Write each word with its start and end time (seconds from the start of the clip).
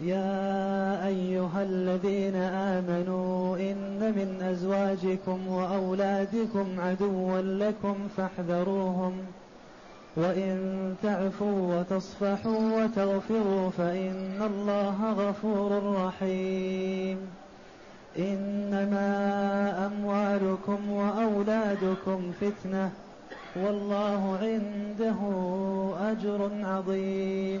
يا 0.00 1.06
أيها 1.06 1.62
الذين 1.62 2.36
آمنوا 2.36 3.56
إن 3.56 4.00
من 4.00 4.42
أزواجكم 4.42 5.48
وأولادكم 5.48 6.66
عدوا 6.80 7.40
لكم 7.40 7.94
فاحذروهم 8.16 9.12
وإن 10.16 10.94
تعفوا 11.02 11.74
وتصفحوا 11.74 12.82
وتغفروا 12.82 13.70
فإن 13.70 14.42
الله 14.42 15.12
غفور 15.12 15.94
رحيم 16.06 17.18
إنما 18.18 19.06
أموالكم 19.86 20.90
وأولادكم 20.90 22.32
فتنة 22.40 22.90
والله 23.56 24.38
عنده 24.42 25.18
أجر 26.10 26.50
عظيم 26.64 27.60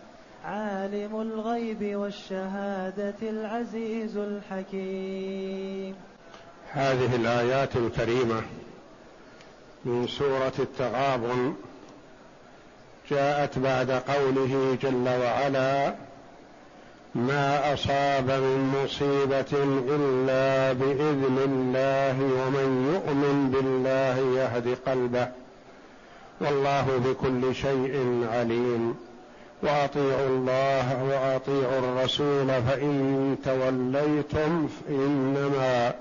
عالم 0.45 1.21
الغيب 1.21 1.95
والشهادة 1.95 3.15
العزيز 3.21 4.17
الحكيم. 4.17 5.95
هذه 6.71 7.15
الآيات 7.15 7.75
الكريمة 7.75 8.41
من 9.85 10.07
سورة 10.07 10.53
التغابن 10.59 11.53
جاءت 13.09 13.59
بعد 13.59 13.91
قوله 13.91 14.77
جل 14.81 15.09
وعلا 15.09 15.95
ما 17.15 17.73
أصاب 17.73 18.31
من 18.31 18.81
مصيبة 18.83 19.63
إلا 19.89 20.73
بإذن 20.73 21.37
الله 21.45 22.17
ومن 22.21 22.93
يؤمن 22.93 23.51
بالله 23.51 24.41
يهد 24.41 24.77
قلبه 24.85 25.27
والله 26.41 26.97
بكل 26.97 27.55
شيء 27.55 28.25
عليم. 28.31 29.10
وأطيعوا 29.63 30.27
الله 30.27 31.03
وأطيعوا 31.03 31.79
الرسول 31.79 32.47
فإن 32.47 33.37
توليتم 33.45 34.67
فإنما 34.67 35.93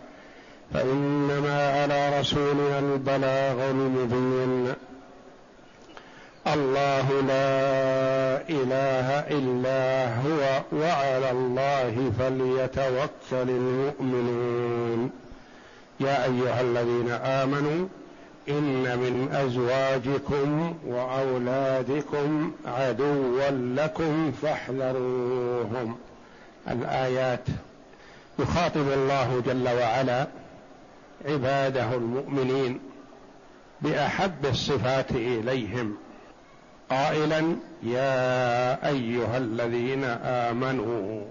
فإنما 0.74 1.80
على 1.82 2.20
رسولنا 2.20 2.78
البلاغ 2.78 3.70
المبين. 3.70 4.74
الله 6.46 7.06
لا 7.10 7.50
إله 8.50 9.08
إلا 9.38 10.14
هو 10.14 10.62
وعلى 10.72 11.30
الله 11.30 12.12
فليتوكل 12.18 13.50
المؤمنون. 13.50 15.10
يا 16.00 16.24
أيها 16.24 16.60
الذين 16.60 17.10
آمنوا 17.10 17.88
إن 18.48 18.98
من 18.98 19.28
أزواجكم 19.32 20.74
وأولادكم 20.86 22.52
عدوا 22.66 23.50
لكم 23.50 24.32
فاحذروهم. 24.32 25.98
الآيات. 26.70 27.44
يخاطب 28.38 28.88
الله 28.92 29.42
جل 29.46 29.68
وعلا 29.68 30.26
عباده 31.28 31.94
المؤمنين 31.94 32.80
بأحب 33.80 34.46
الصفات 34.46 35.10
إليهم. 35.10 35.96
قائلا 36.90 37.56
يا 37.82 38.88
أيها 38.88 39.36
الذين 39.36 40.04
آمنوا. 40.24 41.22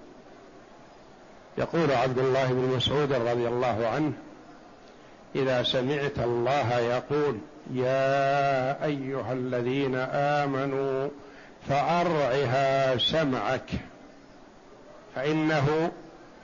يقول 1.57 1.91
عبد 1.91 2.17
الله 2.17 2.47
بن 2.47 2.75
مسعود 2.75 3.13
رضي 3.13 3.47
الله 3.47 3.87
عنه 3.87 4.13
إذا 5.35 5.63
سمعت 5.63 6.19
الله 6.19 6.79
يقول 6.79 7.37
يا 7.73 8.85
أيها 8.85 9.33
الذين 9.33 9.95
آمنوا 10.13 11.09
فأرعها 11.69 12.97
سمعك. 12.97 13.69
فإنه 15.15 15.91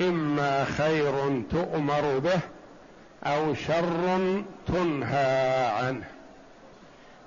إما 0.01 0.65
خير 0.65 1.43
تؤمر 1.51 2.19
به 2.19 2.39
أو 3.23 3.53
شر 3.53 4.43
تنهى 4.67 5.67
عنه. 5.67 6.03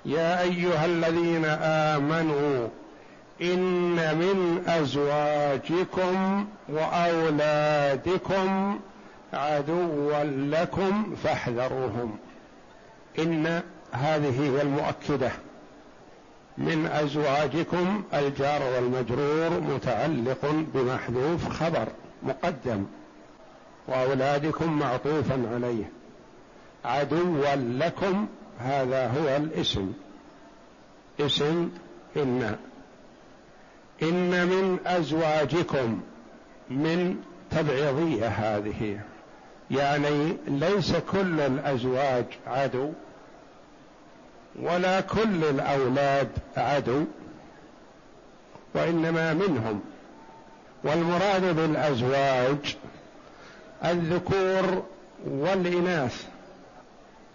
يا 0.05 0.41
أيها 0.41 0.87
الذين 0.87 1.45
آمنوا 1.63 2.69
إن 3.43 3.97
من 3.97 4.63
أزواجكم 4.69 6.47
وأولادكم 6.69 8.79
عدوا 9.33 10.25
لكم 10.25 11.15
فاحذروهم. 11.15 12.19
إن 13.19 13.62
هذه 13.93 14.43
هي 14.43 14.62
المؤكدة. 14.62 15.31
من 16.59 16.87
أزواجكم 16.87 18.03
الجار 18.15 18.62
والمجرور 18.62 19.61
متعلق 19.61 20.65
بمحذوف 20.75 21.49
خبر 21.49 21.88
مقدم 22.22 22.84
وأولادكم 23.88 24.78
معطوفا 24.78 25.49
عليه. 25.55 25.91
عدوا 26.84 27.55
لكم 27.55 28.27
هذا 28.59 29.06
هو 29.06 29.37
الاسم. 29.37 29.93
اسم 31.21 31.71
إن. 32.17 32.56
إن 34.03 34.47
من 34.47 34.78
أزواجكم 34.87 36.00
من 36.71 37.17
تبعيضية 37.50 38.27
هذه. 38.27 39.00
يعني 39.71 40.37
ليس 40.47 40.93
كل 40.97 41.41
الأزواج 41.41 42.25
عدو 42.47 42.93
ولا 44.62 45.01
كل 45.01 45.45
الأولاد 45.45 46.29
عدو 46.56 47.05
وإنما 48.75 49.34
منهم. 49.34 49.81
والمراد 50.84 51.56
بالأزواج 51.56 52.77
الذكور 53.84 54.83
والإناث. 55.27 56.27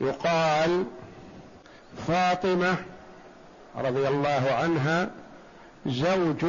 يقال 0.01 0.85
فاطمة 2.07 2.75
رضي 3.77 4.07
الله 4.07 4.51
عنها 4.51 5.11
زوج 5.85 6.45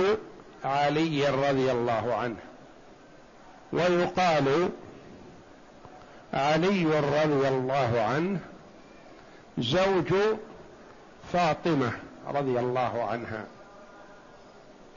علي 0.65 1.29
رضي 1.29 1.73
الله 1.73 2.15
عنه. 2.15 2.37
ويقال 3.73 4.71
علي 6.35 6.85
رضي 7.01 7.49
الله 7.49 8.03
عنه 8.09 8.41
زوج 9.59 10.15
فاطمة 11.33 11.93
رضي 12.29 12.59
الله 12.59 13.05
عنها. 13.05 13.45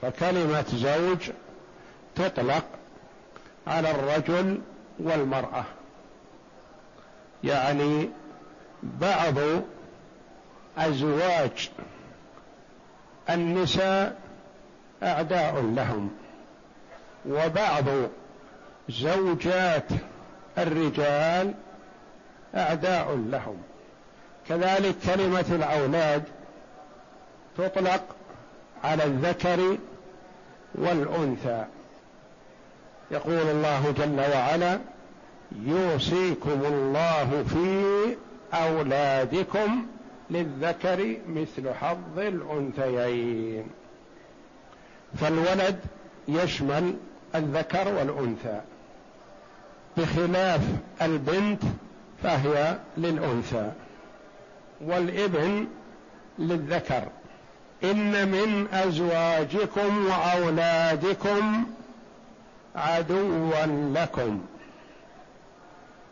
فكلمة 0.02 0.66
زوج 0.74 1.32
تطلق 2.16 2.64
على 3.68 3.92
الرجل 3.92 4.62
والمرأة. 5.00 5.64
يعني 7.44 8.10
بعض 8.84 9.36
أزواج 10.78 11.70
النساء 13.30 14.20
أعداء 15.04 15.62
لهم 15.62 16.12
وبعض 17.26 17.86
زوجات 18.90 19.88
الرجال 20.58 21.54
أعداء 22.56 23.16
لهم. 23.16 23.58
كذلك 24.50 24.96
كلمة 25.06 25.46
الأولاد 25.50 26.24
تطلق 27.58 28.04
على 28.84 29.04
الذكر 29.04 29.78
والأنثى. 30.76 31.66
يقول 33.12 33.34
الله 33.34 33.94
جل 33.98 34.20
وعلا 34.20 34.80
يوصيكم 35.66 36.62
الله 36.66 37.44
في 37.44 38.16
أولادكم 38.54 39.86
للذكر 40.30 41.18
مثل 41.28 41.74
حظ 41.74 42.20
الأنثيين. 42.20 43.68
فالولد 45.20 45.80
يشمل 46.28 46.94
الذكر 47.36 47.94
والأنثى. 47.94 48.62
بخلاف 49.98 50.62
البنت 51.02 51.64
فهي 52.24 52.78
للأنثى 52.98 53.72
والابن 54.82 55.68
للذكر. 56.40 57.04
إن 57.84 58.28
من 58.28 58.68
أزواجكم 58.74 60.06
وأولادكم 60.06 61.66
عدوا 62.76 63.66
لكم. 63.94 64.42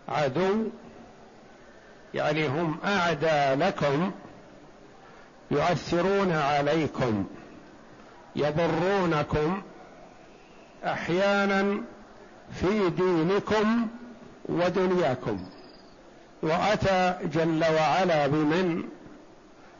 عدو 0.09 0.69
يعني 2.13 2.47
هم 2.47 2.77
اعدى 2.85 3.63
لكم 3.65 4.11
يؤثرون 5.51 6.31
عليكم 6.31 7.25
يضرونكم 8.35 9.61
أحيانا 10.85 11.81
في 12.53 12.89
دينكم 12.89 13.87
ودنياكم. 14.45 15.45
وأتى 16.43 17.15
جل 17.33 17.63
وعلا 17.63 18.27
بمن؟ 18.27 18.83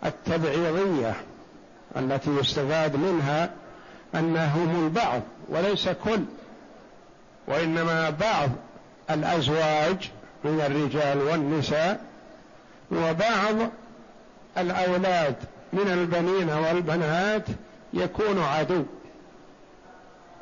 التبعيضية 0.05 1.13
التي 1.97 2.29
يستفاد 2.29 2.95
منها 2.95 3.49
أنهم 4.15 4.85
البعض 4.85 5.21
وليس 5.49 5.89
كل 5.89 6.19
وإنما 7.47 8.09
بعض 8.09 8.49
الأزواج 9.09 10.11
من 10.43 10.61
الرجال 10.61 11.17
والنساء 11.17 12.01
وبعض 12.91 13.69
الأولاد 14.57 15.35
من 15.73 15.87
البنين 15.87 16.49
والبنات 16.49 17.45
يكون 17.93 18.39
عدو. 18.43 18.83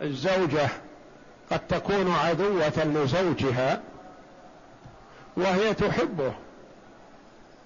الزوجة 0.02 0.70
قد 1.54 1.68
تكون 1.68 2.12
عدوة 2.12 2.84
لزوجها 2.86 3.82
وهي 5.38 5.74
تحبه 5.74 6.34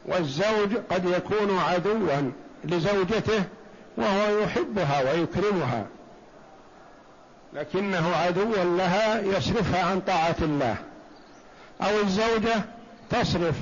والزوج 0.05 0.77
قد 0.91 1.05
يكون 1.05 1.59
عدوا 1.59 2.31
لزوجته 2.63 3.43
وهو 3.97 4.39
يحبها 4.39 5.11
ويكرمها 5.11 5.85
لكنه 7.53 8.15
عدو 8.15 8.75
لها 8.77 9.21
يصرفها 9.21 9.83
عن 9.85 9.99
طاعة 10.01 10.35
الله 10.41 10.75
أو 11.81 11.99
الزوجة 12.03 12.55
تصرف 13.09 13.55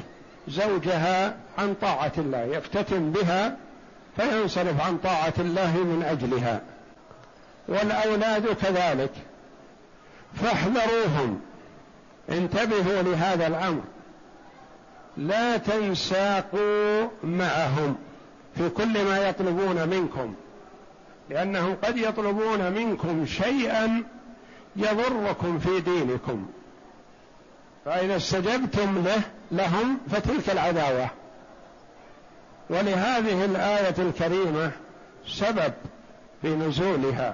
زوجها 0.48 1.38
عن 1.58 1.76
طاعة 1.82 2.12
الله 2.18 2.44
يفتتن 2.44 3.12
بها 3.12 3.58
فينصرف 4.18 4.82
عن 4.82 4.98
طاعة 4.98 5.34
الله 5.40 5.78
من 5.78 6.04
أجلها 6.04 6.62
والأولاد 7.68 8.48
كذلك. 8.48 9.12
فاحذروهم. 10.36 11.42
انتبهوا 12.30 13.02
لهذا 13.02 13.48
الأمر. 13.48 13.82
لا 15.18 15.58
تنساقوا 15.58 17.08
معهم 17.24 17.96
في 18.56 18.70
كل 18.70 19.06
ما 19.06 19.18
يطلبون 19.30 19.90
منكم. 19.90 20.36
لأنهم 21.30 21.76
قد 21.84 21.98
يطلبون 21.98 22.72
منكم 22.72 23.26
شيئا 23.26 24.04
يضركم 24.76 25.60
في 25.60 25.80
دينكم. 25.80 26.46
فإذا 27.86 28.16
استجبتم 28.16 29.04
له 29.04 29.22
لهم 29.52 29.98
فتلك 30.12 30.50
العداوة. 30.50 31.10
ولهذه 32.70 33.46
الآية 33.46 33.96
الكريمة 34.00 34.72
سبب 35.28 35.74
في 36.42 36.56
نزولها. 36.56 37.34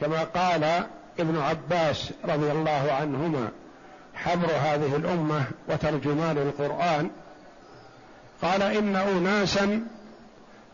كما 0.00 0.24
قال 0.24 0.86
ابن 1.20 1.38
عباس 1.38 2.12
رضي 2.24 2.52
الله 2.52 2.92
عنهما 3.00 3.48
حبر 4.14 4.46
هذه 4.46 4.96
الأمة 4.96 5.44
وترجمان 5.68 6.38
القرآن. 6.38 7.10
قال 8.42 8.62
إن 8.62 8.96
أناسا 8.96 9.86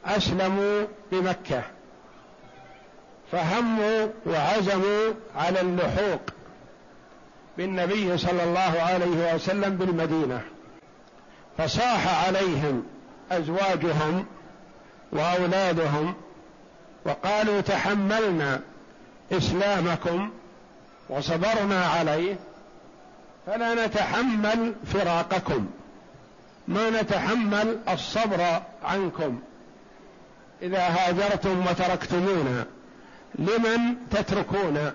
أسلموا 0.06 0.86
بمكة 1.12 1.62
فهموا 3.32 4.06
وعزموا 4.26 5.12
على 5.36 5.60
اللحوق 5.60 6.20
بالنبي 7.58 8.18
صلى 8.18 8.44
الله 8.44 8.82
عليه 8.82 9.34
وسلم 9.34 9.76
بالمدينة 9.76 10.42
فصاح 11.58 12.26
عليهم 12.26 12.84
أزواجهم 13.32 14.26
وأولادهم 15.12 16.14
وقالوا 17.04 17.60
تحملنا 17.60 18.60
إسلامكم 19.32 20.30
وصبرنا 21.08 21.86
عليه 21.86 22.36
فلا 23.46 23.86
نتحمل 23.86 24.74
فراقكم. 24.92 25.66
ما 26.68 26.90
نتحمل 26.90 27.78
الصبر 27.88 28.62
عنكم. 28.84 29.40
إذا 30.62 30.80
هاجرتم 30.80 31.66
وتركتمونا 31.66 32.66
لمن 33.34 33.94
تتركون 34.10 34.92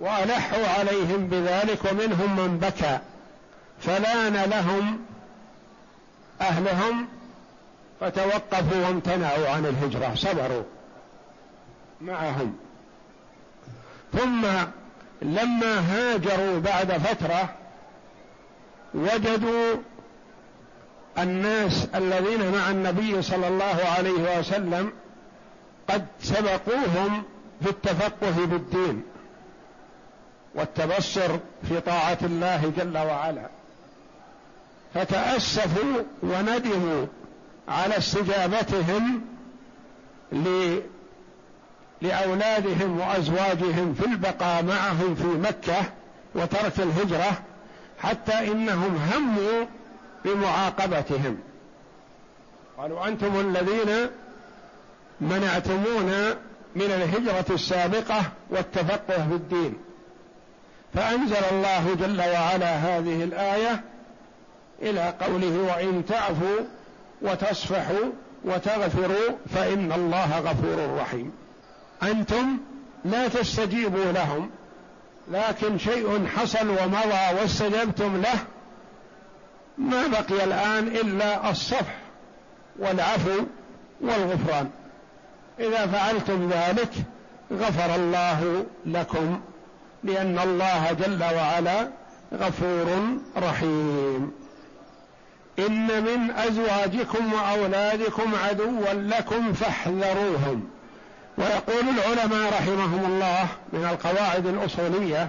وألحوا 0.00 0.68
عليهم 0.78 1.26
بذلك 1.26 1.84
ومنهم 1.84 2.36
من 2.36 2.58
بكى. 2.58 2.98
فلان 3.80 4.50
لهم 4.50 4.98
أهلهم 6.40 7.08
فتوقفوا 8.00 8.86
وامتنعوا 8.86 9.48
عن 9.48 9.66
الهجرة. 9.66 10.14
صبروا. 10.14 10.62
معهم. 12.00 12.56
ثم 14.12 14.46
لما 15.22 15.78
هاجروا 15.78 16.58
بعد 16.58 16.92
فترة 16.92 17.54
وجدوا 18.94 19.76
الناس 21.18 21.88
الذين 21.94 22.52
مع 22.52 22.70
النبي 22.70 23.22
صلى 23.22 23.48
الله 23.48 23.80
عليه 23.96 24.38
وسلم 24.38 24.92
قد 25.88 26.06
سبقوهم 26.20 27.22
في 27.62 27.70
التفقه 27.70 28.44
بالدين 28.46 29.02
والتبصر 30.54 31.38
في 31.68 31.80
طاعة 31.80 32.18
الله 32.22 32.72
جل 32.76 32.98
وعلا. 32.98 33.48
فتأسفوا 34.94 36.02
وندموا 36.22 37.06
على 37.68 37.98
استجابتهم 37.98 39.20
لأولادهم 42.02 43.00
وأزواجهم 43.00 43.94
في 43.94 44.06
البقاء 44.06 44.62
معهم 44.62 45.14
في 45.14 45.24
مكة 45.24 45.82
وترك 46.34 46.80
الهجرة 46.80 47.42
حتى 47.98 48.52
إنهم 48.52 48.96
هموا 49.12 49.66
بمعاقبتهم. 50.24 51.38
قالوا 52.78 53.08
أنتم 53.08 53.40
الذين 53.40 54.10
منعتمونا 55.20 56.36
من 56.76 56.82
الهجرة 56.82 57.54
السابقة 57.54 58.22
والتفقه 58.50 59.28
في 59.28 59.34
الدين. 59.34 59.74
فأنزل 60.94 61.44
الله 61.52 61.94
جل 61.94 62.20
وعلا 62.20 62.76
هذه 62.76 63.24
الآية 63.24 63.80
إلى 64.82 65.14
قوله 65.20 65.74
وإن 65.74 66.04
تعفوا 66.08 66.60
وتصفحوا 67.22 68.10
وتغفروا 68.44 69.36
فإن 69.54 69.92
الله 69.92 70.38
غفور 70.38 70.96
رحيم. 71.00 71.32
أنتم 72.02 72.58
لا 73.04 73.28
تستجيبوا 73.28 74.12
لهم 74.12 74.50
لكن 75.30 75.78
شيء 75.78 76.26
حصل 76.26 76.68
ومضى 76.68 77.40
واستجبتم 77.40 78.20
له 78.20 78.38
ما 79.78 80.06
بقي 80.06 80.44
الآن 80.44 80.88
إلا 80.88 81.50
الصفح 81.50 81.98
والعفو 82.78 83.44
والغفران. 84.00 84.70
إذا 85.60 85.86
فعلتم 85.86 86.50
ذلك 86.50 86.92
غفر 87.52 87.94
الله 87.94 88.64
لكم 88.86 89.40
لأن 90.04 90.38
الله 90.38 90.92
جل 90.92 91.22
وعلا 91.22 91.88
غفور 92.34 93.18
رحيم. 93.36 94.32
إن 95.58 96.02
من 96.02 96.30
أزواجكم 96.30 97.32
وأولادكم 97.32 98.34
عدوا 98.44 98.92
لكم 98.92 99.52
فاحذروهم. 99.52 100.70
ويقول 101.40 101.88
العلماء 101.88 102.52
رحمهم 102.52 103.04
الله 103.04 103.48
من 103.72 103.84
القواعد 103.84 104.46
الأصولية 104.46 105.28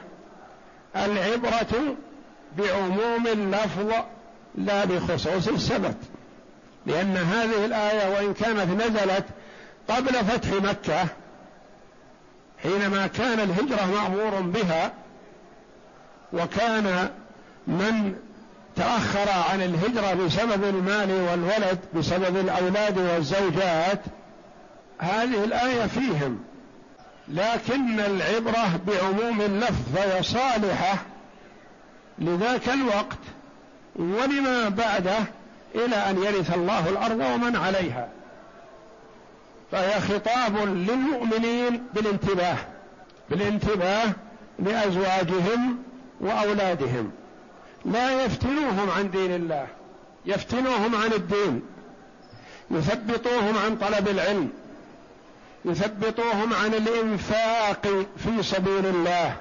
العبرة 0.95 1.95
بعموم 2.57 3.27
اللفظ 3.27 3.91
لا 4.55 4.85
بخصوص 4.85 5.47
السبب 5.47 5.95
لأن 6.85 7.17
هذه 7.17 7.65
الآية 7.65 8.15
وإن 8.15 8.33
كانت 8.33 8.83
نزلت 8.83 9.25
قبل 9.89 10.13
فتح 10.13 10.49
مكة 10.51 11.07
حينما 12.63 13.07
كان 13.07 13.39
الهجرة 13.39 13.85
مأمور 13.85 14.41
بها 14.41 14.91
وكان 16.33 17.09
من 17.67 18.15
تأخر 18.75 19.29
عن 19.51 19.61
الهجرة 19.61 20.13
بسبب 20.13 20.63
المال 20.63 21.11
والولد 21.11 21.79
بسبب 21.93 22.37
الأولاد 22.37 22.97
والزوجات 22.97 23.99
هذه 25.01 25.43
الآية 25.43 25.87
فيهم. 25.87 26.39
لكن 27.27 27.99
العبرة 27.99 28.79
بعموم 28.87 29.41
اللفظ 29.41 29.95
فهي 29.95 30.23
صالحة 30.23 30.97
لذاك 32.19 32.69
الوقت 32.69 33.19
ولما 33.95 34.69
بعده 34.69 35.17
إلى 35.75 35.95
أن 35.95 36.23
يرث 36.23 36.53
الله 36.53 36.89
الأرض 36.89 37.19
ومن 37.19 37.55
عليها. 37.55 38.09
فهي 39.71 40.01
خطاب 40.01 40.57
للمؤمنين 40.57 41.83
بالانتباه 41.93 42.57
بالانتباه 43.29 44.09
لأزواجهم 44.59 45.77
وأولادهم. 46.21 47.11
لا 47.85 48.25
يفتنوهم 48.25 48.89
عن 48.97 49.11
دين 49.11 49.35
الله 49.35 49.67
يفتنوهم 50.25 50.95
عن 50.95 51.13
الدين 51.13 51.61
يثبطوهم 52.71 53.57
عن 53.57 53.77
طلب 53.77 54.07
العلم 54.07 54.49
يثبطوهم 55.65 56.53
عن 56.53 56.73
الإنفاق 56.73 57.87
في 58.17 58.43
سبيل 58.43 58.85
الله. 58.85 59.35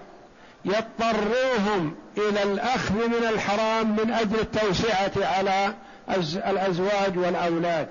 يضطروهم 0.64 1.94
إلى 2.18 2.42
الأخذ 2.42 2.94
من 2.94 3.28
الحرام 3.34 3.96
من 3.96 4.12
أجل 4.12 4.40
التوسعة 4.40 5.12
على 5.16 5.74
الأزواج 6.34 7.18
والأولاد. 7.18 7.88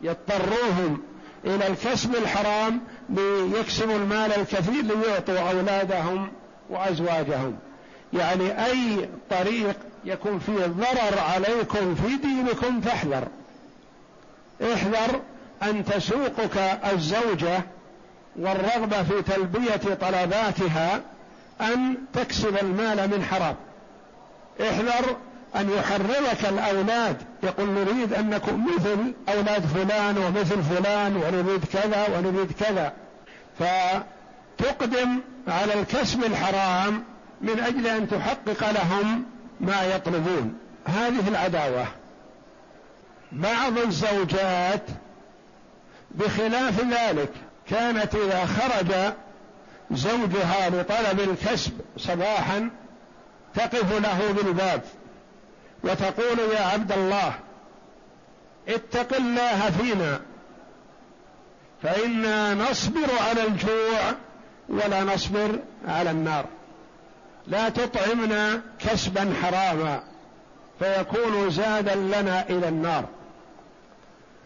يضطروهم 0.00 1.02
إلى 1.44 1.66
الكسب 1.66 2.14
الحرام 2.14 2.80
ليكسبوا 3.08 3.96
المال 3.96 4.32
الكثير 4.32 4.82
ليعطوا 4.82 5.50
أولادهم 5.50 6.32
وأزواجهم. 6.70 7.56
يعني 8.12 8.66
أي 8.66 9.08
طريق 9.30 9.76
يكون 10.04 10.38
فيه 10.38 10.66
ضرر 10.66 11.18
عليكم 11.18 11.94
في 11.94 12.16
دينكم 12.16 12.80
فاحذر. 12.80 13.28
احذر 14.62 15.20
أن 15.62 15.84
تسوقك 15.84 16.56
الزوجة 16.92 17.62
والرغبة 18.36 19.02
في 19.02 19.22
تلبية 19.22 19.94
طلباتها 20.00 21.00
أن 21.60 21.94
تكسب 22.12 22.56
المال 22.56 23.10
من 23.10 23.24
حرام. 23.30 23.56
احذر 24.60 25.16
أن 25.56 25.70
يحررك 25.70 26.44
الأولاد 26.48 27.16
يقول 27.42 27.70
نريد 27.70 28.12
أن 28.12 28.30
نكون 28.30 28.66
مثل 28.74 29.12
أولاد 29.28 29.66
فلان 29.66 30.18
ومثل 30.18 30.62
فلان 30.62 31.16
ونريد 31.16 31.64
كذا 31.64 32.06
ونريد 32.18 32.52
كذا. 32.52 32.92
فتقدم 33.58 35.20
على 35.48 35.74
الكسب 35.74 36.24
الحرام 36.24 37.04
من 37.40 37.60
أجل 37.60 37.86
أن 37.86 38.08
تحقق 38.08 38.70
لهم 38.70 39.24
ما 39.60 39.84
يطلبون. 39.84 40.58
هذه 40.86 41.28
العداوة. 41.28 41.86
بعض 43.32 43.78
الزوجات 43.78 44.82
بخلاف 46.14 46.80
ذلك 46.80 47.30
كانت 47.68 48.14
إذا 48.14 48.46
خرج 48.46 49.12
زوجها 49.90 50.70
لطلب 50.70 51.20
الكسب 51.20 51.72
صباحا 51.96 52.70
تقف 53.54 53.92
له 54.00 54.32
بالباب 54.32 54.82
وتقول 55.84 56.38
يا 56.54 56.60
عبد 56.60 56.92
الله 56.92 57.34
اتق 58.68 59.16
الله 59.16 59.70
فينا 59.70 60.20
فإنا 61.82 62.54
نصبر 62.54 63.08
على 63.28 63.46
الجوع 63.46 64.14
ولا 64.68 65.04
نصبر 65.04 65.58
على 65.88 66.10
النار. 66.10 66.44
لا 67.46 67.68
تطعمنا 67.68 68.60
كسبا 68.78 69.34
حراما 69.42 70.02
فيكون 70.78 71.50
زادا 71.50 71.94
لنا 71.94 72.48
إلى 72.50 72.68
النار. 72.68 73.04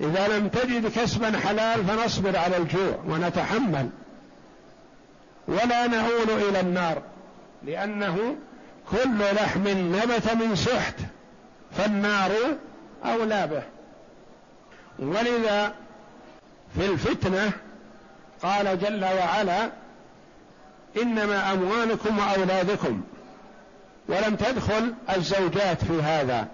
إذا 0.01 0.29
لم 0.29 0.49
تجد 0.49 0.99
كسبا 0.99 1.39
حلال 1.39 1.85
فنصبر 1.85 2.37
على 2.37 2.57
الجوع 2.57 2.99
ونتحمل. 3.09 3.89
ولا 5.49 5.87
نؤول 5.87 6.31
إلى 6.31 6.61
النار 6.61 7.03
لأنه 7.65 8.37
كل 8.91 9.19
لحم 9.35 9.69
نبت 9.69 10.33
من 10.33 10.57
سحت 10.57 10.95
فالنار 11.79 12.31
أولى 13.05 13.47
به. 13.47 13.63
ولذا 14.99 15.75
في 16.79 16.87
الفتنة 16.87 17.53
قال 18.43 18.79
جل 18.81 19.05
وعلا 19.05 19.71
إنما 21.03 21.53
أموالكم 21.53 22.19
وأولادكم 22.19 23.01
ولم 24.09 24.37
تدخل 24.37 24.95
الزوجات 25.17 25.85
في 25.85 26.03
هذا 26.03 26.49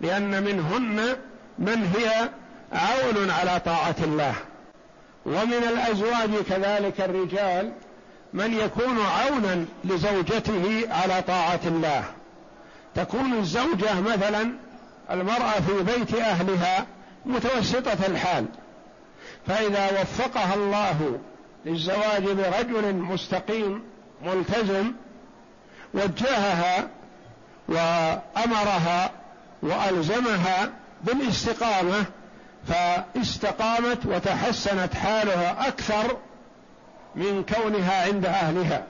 لأن 0.00 0.42
منهن 0.42 1.16
من 1.58 1.90
هي 1.96 2.28
عون 2.72 3.30
على 3.30 3.60
طاعة 3.60 3.96
الله. 4.02 4.34
ومن 5.26 5.52
الأزواج 5.52 6.30
كذلك 6.48 7.00
الرجال 7.00 7.72
من 8.32 8.52
يكون 8.52 8.98
عونا 9.00 9.64
لزوجته 9.84 10.88
على 10.90 11.22
طاعة 11.22 11.60
الله. 11.66 12.04
تكون 12.94 13.32
الزوجة 13.32 14.00
مثلا 14.00 14.52
المرأة 15.10 15.60
في 15.60 15.82
بيت 15.82 16.14
أهلها 16.14 16.86
متوسطة 17.26 18.06
الحال. 18.08 18.46
فإذا 19.46 20.00
وفقها 20.00 20.54
الله 20.54 21.18
للزواج 21.66 22.22
برجل 22.22 22.94
مستقيم 22.94 23.82
ملتزم 24.24 24.92
وجهها 25.94 26.88
وأمرها 27.68 29.10
وألزمها 29.62 30.70
بالاستقامة 31.02 32.04
فاستقامت 32.68 34.06
وتحسنت 34.06 34.94
حالها 34.94 35.68
أكثر 35.68 36.16
من 37.14 37.44
كونها 37.44 38.06
عند 38.06 38.26
أهلها. 38.26 38.84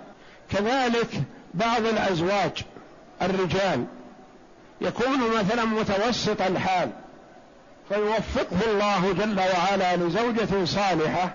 كذلك 0.51 1.23
بعض 1.55 1.87
الأزواج 1.87 2.65
الرجال 3.23 3.85
يكون 4.81 5.19
مثلا 5.39 5.65
متوسط 5.65 6.43
الحال 6.43 6.91
فيوفقه 7.89 8.71
الله 8.71 9.13
جل 9.13 9.41
وعلا 9.41 9.97
لزوجة 9.97 10.65
صالحة 10.65 11.35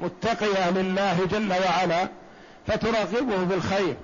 متقية 0.00 0.70
لله 0.70 1.26
جل 1.30 1.52
وعلا 1.52 2.08
فترغبه 2.66 3.44
بالخير 3.44 3.96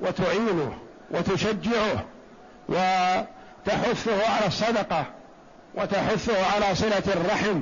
وتعينه 0.00 0.78
وتشجعه 1.10 2.04
وتحثه 2.68 4.28
على 4.28 4.46
الصدقة 4.46 5.04
وتحثه 5.74 6.46
على 6.54 6.74
صلة 6.74 7.02
الرحم 7.06 7.60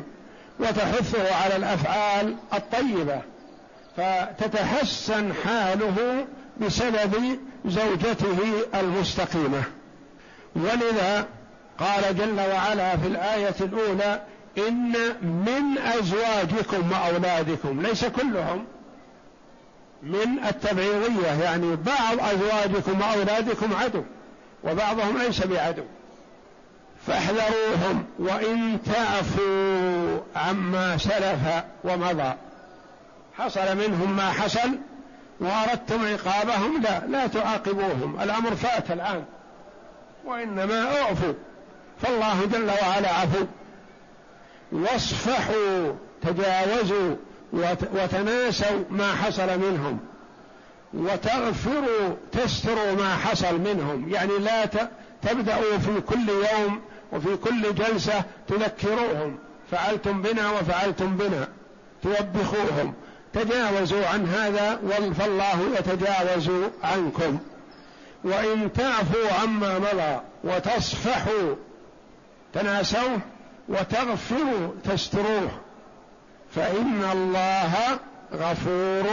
وتحثه 0.60 1.34
على 1.34 1.56
الأفعال 1.56 2.36
الطيبة 2.54 3.20
فتتحسن 3.96 5.32
حاله 5.44 6.26
بسبب 6.60 7.38
زوجته 7.66 8.38
المستقيمة. 8.74 9.62
ولذا 10.56 11.26
قال 11.78 12.16
جل 12.16 12.40
وعلا 12.40 12.96
في 12.96 13.06
الآية 13.06 13.54
الأولى 13.60 14.22
إن 14.58 14.92
من 15.22 15.78
أزواجكم 15.78 16.92
وأولادكم 16.92 17.82
ليس 17.82 18.04
كلهم 18.04 18.64
من 20.02 20.38
التبعيضية 20.48 21.42
يعني 21.42 21.76
بعض 21.76 22.20
أزواجكم 22.20 23.00
وأولادكم 23.00 23.74
عدو 23.74 24.02
وبعضهم 24.64 25.18
ليس 25.18 25.46
بعدو. 25.46 25.82
فاحذروهم 27.06 28.04
وإن 28.18 28.78
تعفوا 28.86 30.18
عما 30.36 30.96
سلف 30.96 31.64
ومضى. 31.84 32.32
حصل 33.38 33.76
منهم 33.76 34.16
ما 34.16 34.30
حصل 34.30 34.78
وأردتم 35.40 36.06
عقابهم 36.06 36.82
لا 36.82 37.06
لا 37.06 37.26
تعاقبوهم 37.26 38.20
الأمر 38.22 38.54
فات 38.54 38.90
الآن 38.90 39.24
وإنما 40.24 41.02
اعفوا 41.02 41.32
فالله 42.02 42.46
جل 42.52 42.70
وعلا 42.70 43.12
عفو. 43.12 43.44
واصفحوا 44.72 45.92
تجاوزوا 46.22 47.16
وتناسوا 47.92 48.84
ما 48.90 49.14
حصل 49.14 49.58
منهم 49.58 49.98
وتغفروا 50.94 52.16
تستروا 52.32 52.92
ما 52.92 53.16
حصل 53.16 53.60
منهم. 53.60 54.08
يعني 54.08 54.38
لا 54.38 54.64
تبدأوا 55.22 55.78
في 55.78 56.00
كل 56.00 56.28
يوم 56.28 56.80
وفي 57.12 57.36
كل 57.36 57.74
جلسة 57.74 58.24
تذكروهم. 58.48 59.38
فعلتم 59.70 60.22
بنا 60.22 60.50
وفعلتم 60.50 61.16
بنا. 61.16 61.48
توبخوهم. 62.02 62.94
تجاوزوا 63.32 64.06
عن 64.06 64.26
هذا 64.26 64.80
فالله 65.18 65.76
يتجاوز 65.78 66.50
عنكم. 66.82 67.38
وإن 68.24 68.72
تعفوا 68.72 69.32
عما 69.42 69.78
مضى 69.78 70.20
وتصفحوا 70.44 71.54
تناسوه 72.52 73.18
وتغفروا 73.68 74.68
تستروه. 74.84 75.50
فإن 76.54 77.04
الله 77.12 77.72
غفور 78.34 79.06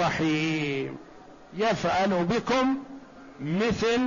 رحيم. 0.00 0.96
يفعل 1.56 2.24
بكم 2.24 2.76
مثل 3.40 4.00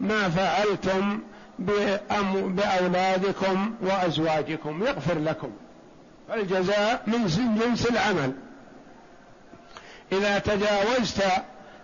ما 0.00 0.28
فعلتم 0.28 1.20
بأولادكم 1.58 3.74
وأزواجكم 3.80 4.86
يغفر 4.86 5.18
لكم. 5.18 5.50
الجزاء 6.34 7.02
من 7.06 7.26
جنس 7.60 7.86
العمل. 7.86 8.32
إذا 10.12 10.38
تجاوزت 10.38 11.22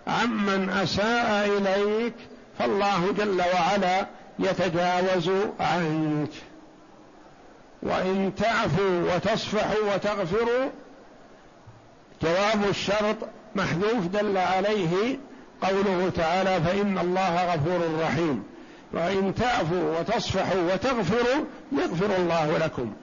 عمن 0.07 0.69
أساء 0.69 1.57
إليك 1.57 2.13
فالله 2.59 3.11
جل 3.11 3.41
وعلا 3.53 4.05
يتجاوز 4.39 5.29
عنك. 5.59 6.31
وإن 7.83 8.31
تعفوا 8.37 9.15
وتصفحوا 9.15 9.93
وتغفروا 9.93 10.69
جواب 12.23 12.69
الشرط 12.69 13.17
محذوف 13.55 14.07
دل 14.07 14.37
عليه 14.37 15.17
قوله 15.61 16.11
تعالى 16.15 16.61
فإن 16.61 16.97
الله 16.97 17.53
غفور 17.53 17.99
رحيم. 18.01 18.43
وإن 18.93 19.35
تعفوا 19.35 19.99
وتصفحوا 19.99 20.73
وتغفروا 20.73 21.45
يغفر 21.71 22.15
الله 22.15 22.57
لكم 22.57 22.93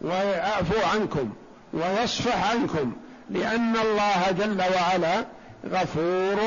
ويعفو 0.00 0.86
عنكم 0.94 1.30
ويصفح 1.72 2.50
عنكم 2.50 2.92
لأن 3.30 3.76
الله 3.76 4.30
جل 4.30 4.62
وعلا 4.76 5.24
غفور 5.70 6.38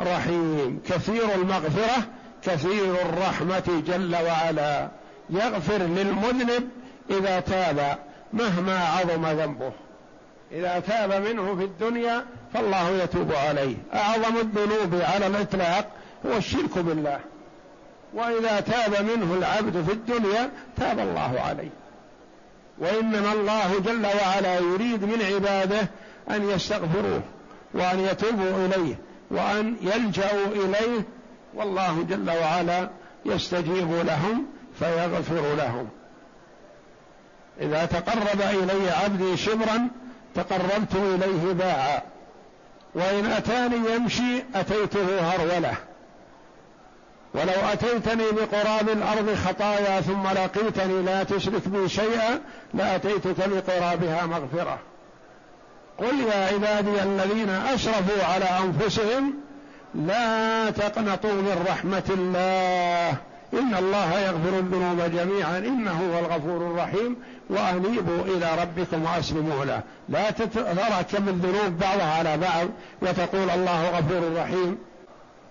رحيم. 0.00 0.80
كثير 0.88 1.34
المغفرة 1.34 2.02
كثير 2.42 2.94
الرحمة 3.02 3.82
جل 3.86 4.16
وعلا. 4.16 4.88
يغفر 5.30 5.78
للمذنب 5.78 6.68
إذا 7.10 7.40
تاب 7.40 7.98
مهما 8.32 8.78
عظم 8.78 9.26
ذنبه. 9.26 9.72
إذا 10.52 10.78
تاب 10.78 11.26
منه 11.26 11.56
في 11.56 11.64
الدنيا 11.64 12.24
فالله 12.54 12.90
يتوب 12.90 13.32
عليه. 13.32 13.76
أعظم 13.94 14.36
الذنوب 14.36 15.02
على 15.02 15.26
الإطلاق 15.26 15.90
هو 16.26 16.36
الشرك 16.36 16.78
بالله. 16.78 17.20
وإذا 18.14 18.60
تاب 18.60 19.06
منه 19.06 19.34
العبد 19.34 19.84
في 19.84 19.92
الدنيا 19.92 20.50
تاب 20.76 20.98
الله 20.98 21.40
عليه. 21.40 21.70
وإنما 22.78 23.32
الله 23.32 23.78
جل 23.78 24.06
وعلا 24.06 24.58
يريد 24.58 25.04
من 25.04 25.22
عباده 25.34 25.88
أن 26.30 26.50
يستغفروه 26.50 27.22
وأن 27.74 28.00
يتوبوا 28.00 28.66
إليه 28.66 28.94
وأن 29.30 29.76
يلجأوا 29.80 30.46
إليه 30.46 31.02
والله 31.54 32.06
جل 32.08 32.30
وعلا 32.30 32.90
يستجيب 33.26 33.92
لهم 33.92 34.46
فيغفر 34.78 35.54
لهم. 35.54 35.88
إذا 37.60 37.84
تقرب 37.84 38.40
إلي 38.40 38.90
عبدي 38.90 39.36
شبرا 39.36 39.88
تقربت 40.34 40.94
إليه 40.94 41.52
باعا 41.52 42.02
وإن 42.94 43.26
أتاني 43.26 43.94
يمشي 43.94 44.44
أتيته 44.54 45.20
هرولة. 45.20 45.74
ولو 47.34 47.68
أتيتني 47.72 48.24
بقراب 48.32 48.88
الأرض 48.88 49.34
خطايا 49.34 50.00
ثم 50.00 50.26
لقيتني 50.26 51.02
لا 51.02 51.22
تشرك 51.22 51.68
بي 51.68 51.88
شيئا 51.88 52.40
لأتيتك 52.74 53.48
بقرابها 53.48 54.26
مغفرة. 54.26 54.78
قل 55.98 56.20
يا 56.20 56.46
عبادي 56.54 57.02
الذين 57.02 57.50
أشرفوا 57.50 58.24
على 58.24 58.44
أنفسهم 58.44 59.34
لا 59.94 60.70
تقنطوا 60.70 61.32
من 61.32 61.66
رحمة 61.68 62.02
الله. 62.10 63.16
إن 63.52 63.74
الله 63.74 64.18
يغفر 64.18 64.58
الذنوب 64.58 65.00
جميعا. 65.00 65.58
إنه 65.58 66.12
هو 66.12 66.18
الغفور 66.18 66.56
الرحيم. 66.56 67.16
وأنيبوا 67.50 68.24
إلى 68.24 68.62
ربكم 68.62 69.04
وأسلموا 69.04 69.64
له. 69.64 69.80
لا 70.08 70.30
تتراكم 70.30 71.28
الذنوب 71.28 71.78
بعضها 71.78 72.18
على 72.18 72.36
بعض 72.36 72.66
وتقول 73.02 73.50
الله 73.50 73.90
غفور 73.90 74.36
رحيم. 74.36 74.78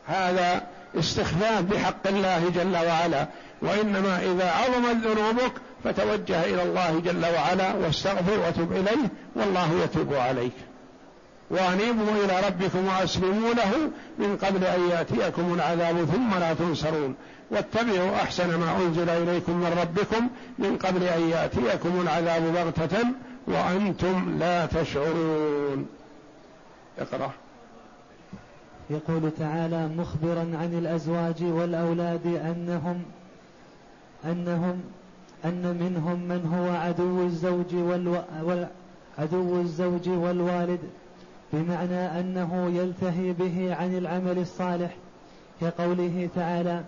هذا 0.08 0.62
استخفاف 1.00 1.62
بحق 1.62 2.08
الله 2.08 2.50
جل 2.56 2.76
وعلا 2.76 3.28
وإنما 3.62 4.20
إذا 4.20 4.52
عظمت 4.52 5.06
ذنوبك 5.06 5.54
فتوجه 5.84 6.44
إلى 6.44 6.64
الله 6.64 7.00
جل 7.00 7.26
وعلا 7.26 7.76
واستغفر 7.76 8.40
وتب 8.48 8.72
إليه 8.72 9.10
والله 9.36 9.84
يتوب 9.84 10.14
عليك. 10.14 10.54
وأنيبوا 11.50 12.26
إلى 12.26 12.48
ربكم 12.48 12.88
وأسلموا 12.88 13.54
له 13.54 13.72
من 14.18 14.38
قبل 14.38 14.64
أن 14.64 14.90
يأتيكم 14.90 15.54
العذاب 15.54 16.06
ثم 16.06 16.40
لا 16.40 16.54
تنصرون. 16.54 17.16
واتبعوا 17.52 18.16
أحسن 18.16 18.56
ما 18.56 18.78
أنزل 18.78 19.10
إليكم 19.10 19.52
من 19.52 19.78
ربكم 19.82 20.28
من 20.60 20.78
قبل 20.78 21.04
أن 21.04 21.30
يأتيكم 21.30 22.02
العذاب 22.02 22.44
بغتة 22.54 22.98
وأنتم 23.48 24.38
لا 24.40 24.66
تشعرون. 24.66 25.88
اقرأ. 27.00 27.32
يقول 28.90 29.32
تعالى 29.40 29.88
مخبرا 29.88 30.40
عن 30.40 30.74
الأزواج 30.74 31.44
والأولاد 31.44 32.28
أنهم 32.28 33.04
أنهم 34.26 34.82
أن 35.46 35.78
منهم 35.80 36.20
من 36.20 36.46
هو 36.54 36.76
عدو 36.76 37.26
الزوج 37.26 37.76
والو... 37.76 38.16
عدو 39.20 39.62
الزوج 39.62 40.10
والوالد 40.10 40.80
بمعنى 41.54 42.20
أنه 42.20 42.72
يلتهي 42.76 43.34
به 43.34 43.76
عن 43.76 43.98
العمل 43.98 44.38
الصالح. 44.38 44.96
كقوله 45.62 46.30
تعالى 46.36 46.82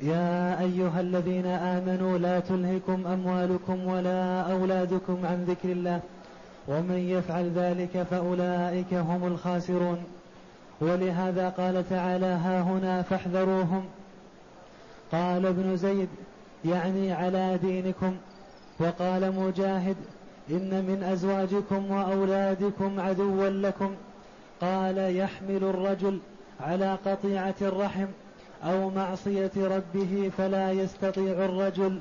يا 0.00 0.60
أيها 0.60 1.00
الذين 1.00 1.46
آمنوا 1.46 2.18
لا 2.18 2.40
تلهكم 2.40 3.06
أموالكم 3.06 3.86
ولا 3.86 4.40
أولادكم 4.40 5.26
عن 5.26 5.44
ذكر 5.44 5.72
الله 5.72 6.00
ومن 6.68 6.98
يفعل 6.98 7.50
ذلك 7.50 8.06
فأولئك 8.10 8.94
هم 8.94 9.26
الخاسرون. 9.26 9.98
ولهذا 10.80 11.48
قال 11.48 11.88
تعالى 11.88 12.26
ها 12.26 12.60
هنا 12.60 13.02
فاحذروهم. 13.02 13.84
قال 15.12 15.46
ابن 15.46 15.76
زيد 15.76 16.08
يعني 16.64 17.12
على 17.12 17.58
دينكم. 17.62 18.16
وقال 18.78 19.34
مجاهد 19.34 19.96
إن 20.50 20.84
من 20.84 21.02
أزواجكم 21.02 21.90
وأولادكم 21.90 23.00
عدوا 23.00 23.48
لكم. 23.48 23.94
قال 24.60 25.16
يحمل 25.16 25.64
الرجل 25.64 26.18
على 26.60 26.98
قطيعة 27.06 27.54
الرحم 27.62 28.06
أو 28.64 28.90
معصية 28.90 29.50
ربه 29.56 30.30
فلا 30.38 30.72
يستطيع 30.72 31.32
الرجل 31.32 31.98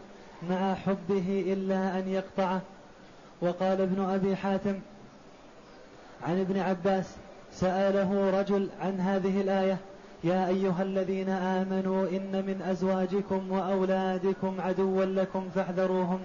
مع 0.50 0.74
حبه 0.74 1.44
إلا 1.48 2.00
أن 2.00 2.08
يقطعه. 2.08 2.62
وقال 3.42 3.82
ابن 3.82 4.04
أبي 4.04 4.36
حاتم 4.36 4.80
عن 6.24 6.40
ابن 6.40 6.60
عباس 6.60 7.06
سأله 7.60 8.40
رجل 8.40 8.70
عن 8.82 9.00
هذه 9.00 9.42
الآية 9.42 9.78
يا 10.24 10.48
أيها 10.48 10.84
الذين 10.84 11.30
آمنوا 11.30 12.08
إن 12.10 12.44
من 12.48 12.62
أزواجكم 12.70 13.52
وأولادكم 13.52 14.56
عدوا 14.60 15.06
لكم 15.06 15.50
فاحذروهم. 15.56 16.20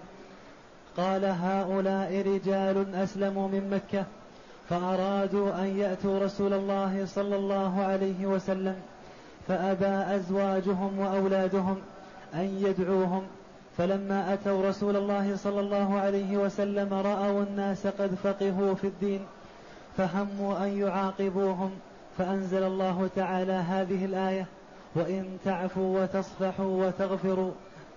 قال 0.97 1.25
هؤلاء 1.25 2.23
رجال 2.27 2.95
أسلموا 2.95 3.49
من 3.49 3.71
مكة 3.71 4.05
فأرادوا 4.69 5.63
أن 5.63 5.79
يأتوا 5.79 6.19
رسول 6.19 6.53
الله 6.53 7.07
صلى 7.07 7.37
الله 7.37 7.83
عليه 7.83 8.27
وسلم 8.27 8.77
فأبى 9.49 10.17
أزواجهم 10.17 10.99
وأولادهم 10.99 11.77
أن 12.35 12.59
يدعوهم. 12.67 13.23
فلما 13.79 14.35
أتوا 14.35 14.69
رسول 14.69 14.97
الله 14.97 15.37
صلى 15.37 15.61
الله 15.61 15.99
عليه 15.99 16.37
وسلم 16.37 16.95
رأوا 16.95 17.43
الناس 17.43 17.87
قد 17.87 18.15
فقهوا 18.15 18.75
في 18.75 18.87
الدين 18.87 19.21
فهموا 19.97 20.65
أن 20.65 20.79
يعاقبوهم 20.79 21.71
فأنزل 22.19 22.63
الله 22.63 23.11
تعالى 23.17 23.53
هذه 23.53 24.05
الآية 24.05 24.47
وإن 24.95 25.39
تعفوا 25.45 26.03
وتصفحوا 26.03 26.87
وتغفروا 26.87 27.53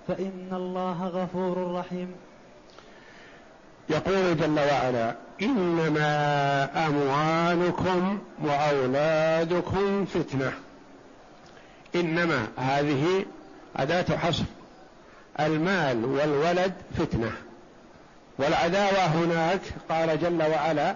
فإن 0.08 0.50
الله 0.52 1.08
غفور 1.08 1.74
رحيم. 1.74 2.16
يقول 3.90 4.38
جل 4.38 4.60
وعلا 4.60 5.16
إنما 5.42 6.88
أموالكم 6.88 8.20
وأولادكم 8.44 10.06
فتنة. 10.06 10.52
إنما 11.96 12.48
هذه 12.58 13.26
أداة 13.76 14.18
حصر. 14.18 14.44
المال 15.40 16.06
والولد 16.06 16.74
فتنة. 16.98 17.32
والعداوة 18.38 19.06
هناك 19.06 19.62
قال 19.90 20.20
جل 20.20 20.44
وعلا 20.44 20.96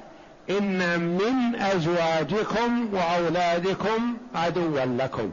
إن 0.50 1.00
من 1.00 1.56
أزواجكم 1.56 2.94
وأولادكم 2.94 4.18
عدوا 4.36 4.86
لكم. 4.86 5.32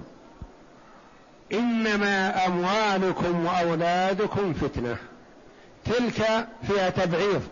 إنما 1.53 2.47
أموالكم 2.47 3.47
وأولادكم 3.47 4.53
فتنة. 4.53 4.97
تلك 5.85 6.47
فيها 6.67 6.91
تبعيض 6.91 7.43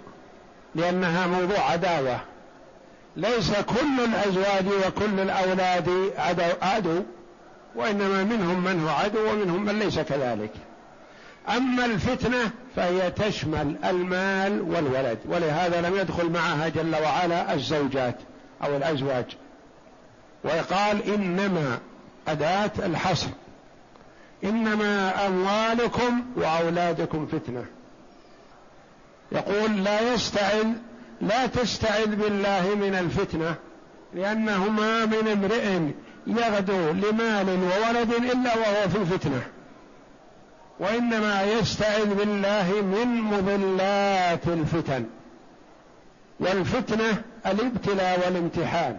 لأنها 0.74 1.26
موضوع 1.26 1.70
عداوة. 1.70 2.20
ليس 3.16 3.52
كل 3.52 4.00
الأزواج 4.04 4.66
وكل 4.66 5.20
الأولاد 5.20 6.12
عدو, 6.18 6.42
عدو 6.62 7.02
وإنما 7.76 8.24
منهم 8.24 8.64
من 8.64 8.84
هو 8.84 8.88
عدو 8.88 9.30
ومنهم 9.30 9.64
من 9.64 9.78
ليس 9.78 9.98
كذلك. 9.98 10.52
أما 11.48 11.84
الفتنة 11.84 12.50
فهي 12.76 13.10
تشمل 13.10 13.76
المال 13.84 14.60
والولد 14.60 15.18
ولهذا 15.24 15.80
لم 15.80 15.96
يدخل 15.96 16.30
معها 16.30 16.68
جل 16.68 16.94
وعلا 16.94 17.54
الزوجات 17.54 18.16
أو 18.64 18.76
الأزواج. 18.76 19.24
ويقال 20.44 21.02
إنما 21.02 21.78
أداة 22.28 22.70
الحصر 22.78 23.28
إنما 24.44 25.26
أموالكم 25.26 26.24
وأولادكم 26.36 27.26
فتنة. 27.26 27.64
يقول 29.32 29.84
لا 29.84 30.14
يستعذ 30.14 30.66
لا 31.20 31.46
تستعذ 31.46 32.16
بالله 32.16 32.74
من 32.74 32.94
الفتنة 32.94 33.54
لأنه 34.14 34.68
ما 34.68 35.06
من 35.06 35.28
امرئ 35.28 35.92
يغدو 36.26 36.90
لمال 36.90 37.48
وولد 37.48 38.12
إلا 38.12 38.56
وهو 38.56 38.88
في 38.88 38.98
الفتنة. 38.98 39.42
وإنما 40.82 41.42
يستعذ 41.42 42.14
بالله 42.14 42.72
من 42.72 43.20
مضلات 43.20 44.46
الفتن. 44.46 45.04
والفتنة 46.40 47.22
الابتلاء 47.46 48.20
والامتحان. 48.26 48.98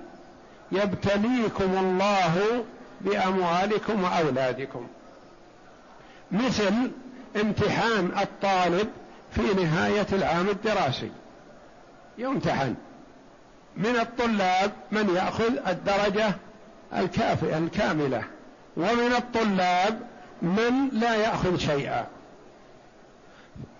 يبتليكم 0.71 1.77
الله 1.77 2.63
بأموالكم 3.01 4.03
وأولادكم. 4.03 4.87
مثل 6.31 6.91
امتحان 7.41 8.11
الطالب 8.21 8.89
في 9.31 9.41
نهاية 9.41 10.07
العام 10.13 10.49
الدراسي. 10.49 11.11
يمتحن. 12.17 12.75
من 13.77 13.95
الطلاب 13.99 14.71
من 14.91 15.15
يأخذ 15.15 15.67
الدرجة 15.67 16.31
الكافئه 16.97 17.57
الكاملة. 17.57 18.23
ومن 18.77 19.13
الطلاب 19.17 20.12
من 20.43 20.89
لا 20.91 21.15
يأخذ 21.15 21.57
شيئا. 21.57 22.05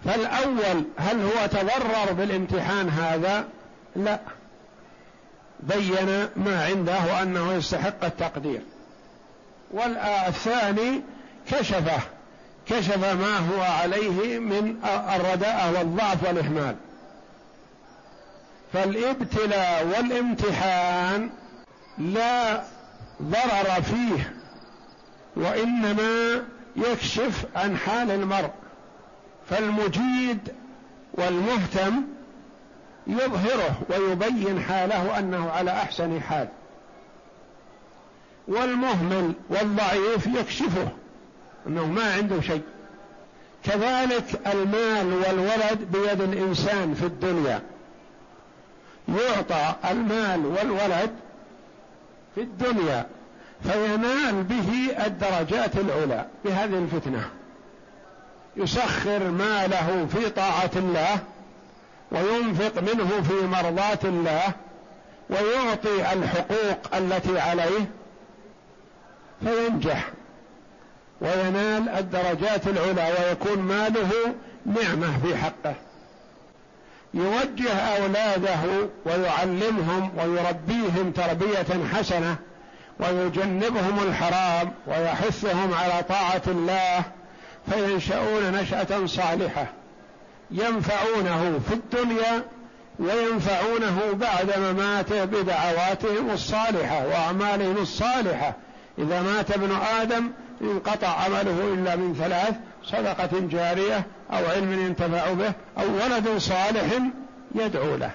فالأول 0.05 0.83
هل 0.97 1.21
هو 1.21 1.45
تضرر 1.47 2.13
بالامتحان 2.13 2.89
هذا؟ 2.89 3.47
لا. 3.95 4.19
بين 5.59 6.27
ما 6.35 6.65
عنده 6.65 7.21
أنه 7.21 7.53
يستحق 7.53 8.05
التقدير. 8.05 8.61
والثاني 9.71 11.01
كشفه. 11.51 11.99
كشف 12.67 12.97
ما 12.97 13.37
هو 13.37 13.61
عليه 13.61 14.39
من 14.39 14.75
الرداءة 15.15 15.77
والضعف 15.77 16.23
والإهمال. 16.27 16.75
فالابتلاء 18.73 19.87
والامتحان 19.87 21.29
لا 21.97 22.63
ضرر 23.21 23.81
فيه. 23.81 24.42
وإنما 25.35 26.43
يكشف 26.75 27.45
عن 27.55 27.77
حال 27.77 28.11
المرء 28.11 28.49
فالمجيد 29.49 30.39
والمهتم 31.13 32.03
يظهره 33.07 33.81
ويبين 33.89 34.61
حاله 34.61 35.19
أنه 35.19 35.49
على 35.51 35.71
أحسن 35.71 36.21
حال. 36.21 36.47
والمهمل 38.47 39.33
والضعيف 39.49 40.27
يكشفه 40.27 40.87
أنه 41.67 41.85
ما 41.85 42.13
عنده 42.13 42.41
شيء. 42.41 42.61
كذلك 43.63 44.47
المال 44.53 45.13
والولد 45.13 45.87
بيد 45.91 46.21
الإنسان 46.21 46.93
في 46.93 47.05
الدنيا. 47.05 47.61
يعطى 49.09 49.75
المال 49.91 50.45
والولد 50.45 51.11
في 52.35 52.41
الدنيا. 52.41 53.05
فينال 53.63 54.43
به 54.43 54.95
الدرجات 55.05 55.75
العلى 55.75 56.25
بهذه 56.45 56.77
الفتنة. 56.77 57.29
يسخر 58.57 59.23
ماله 59.29 60.07
في 60.13 60.29
طاعة 60.29 60.71
الله 60.75 61.19
وينفق 62.11 62.81
منه 62.81 63.21
في 63.21 63.47
مرضاه 63.47 63.99
الله 64.03 64.53
ويعطي 65.29 66.13
الحقوق 66.13 66.95
التي 66.95 67.39
عليه 67.39 67.91
فينجح 69.43 70.09
وينال 71.21 71.89
الدرجات 71.89 72.67
العلى 72.67 73.13
ويكون 73.19 73.59
ماله 73.59 74.11
نعمة 74.65 75.19
في 75.23 75.37
حقه. 75.37 75.75
يوجه 77.13 77.73
أولاده 77.73 78.89
ويعلمهم 79.05 80.11
ويربيهم 80.17 81.11
تربية 81.11 81.85
حسنة 81.93 82.35
ويجنبهم 82.99 83.99
الحرام 84.07 84.73
ويحثهم 84.87 85.73
على 85.73 86.03
طاعة 86.09 86.41
الله 86.47 87.03
فينشأون 87.69 88.51
نشأة 88.51 89.05
صالحة 89.05 89.67
ينفعونه 90.51 91.59
في 91.69 91.73
الدنيا 91.73 92.43
وينفعونه 92.99 93.99
بعد 94.13 94.59
مماته 94.59 95.25
بدعواتهم 95.25 96.29
الصالحة 96.33 97.07
وأعمالهم 97.07 97.77
الصالحة. 97.77 98.53
إذا 98.97 99.21
مات 99.21 99.51
ابن 99.51 99.71
آدم 100.01 100.31
انقطع 100.61 101.07
عمله 101.07 101.73
إلا 101.73 101.95
من 101.95 102.15
ثلاث 102.19 102.55
صدقة 102.83 103.39
جارية 103.39 104.05
أو 104.31 104.45
علم 104.45 104.85
ينتفع 104.85 105.33
به 105.33 105.53
أو 105.77 105.85
ولد 105.93 106.37
صالح 106.37 106.85
يدعو 107.55 107.95
له. 107.95 108.11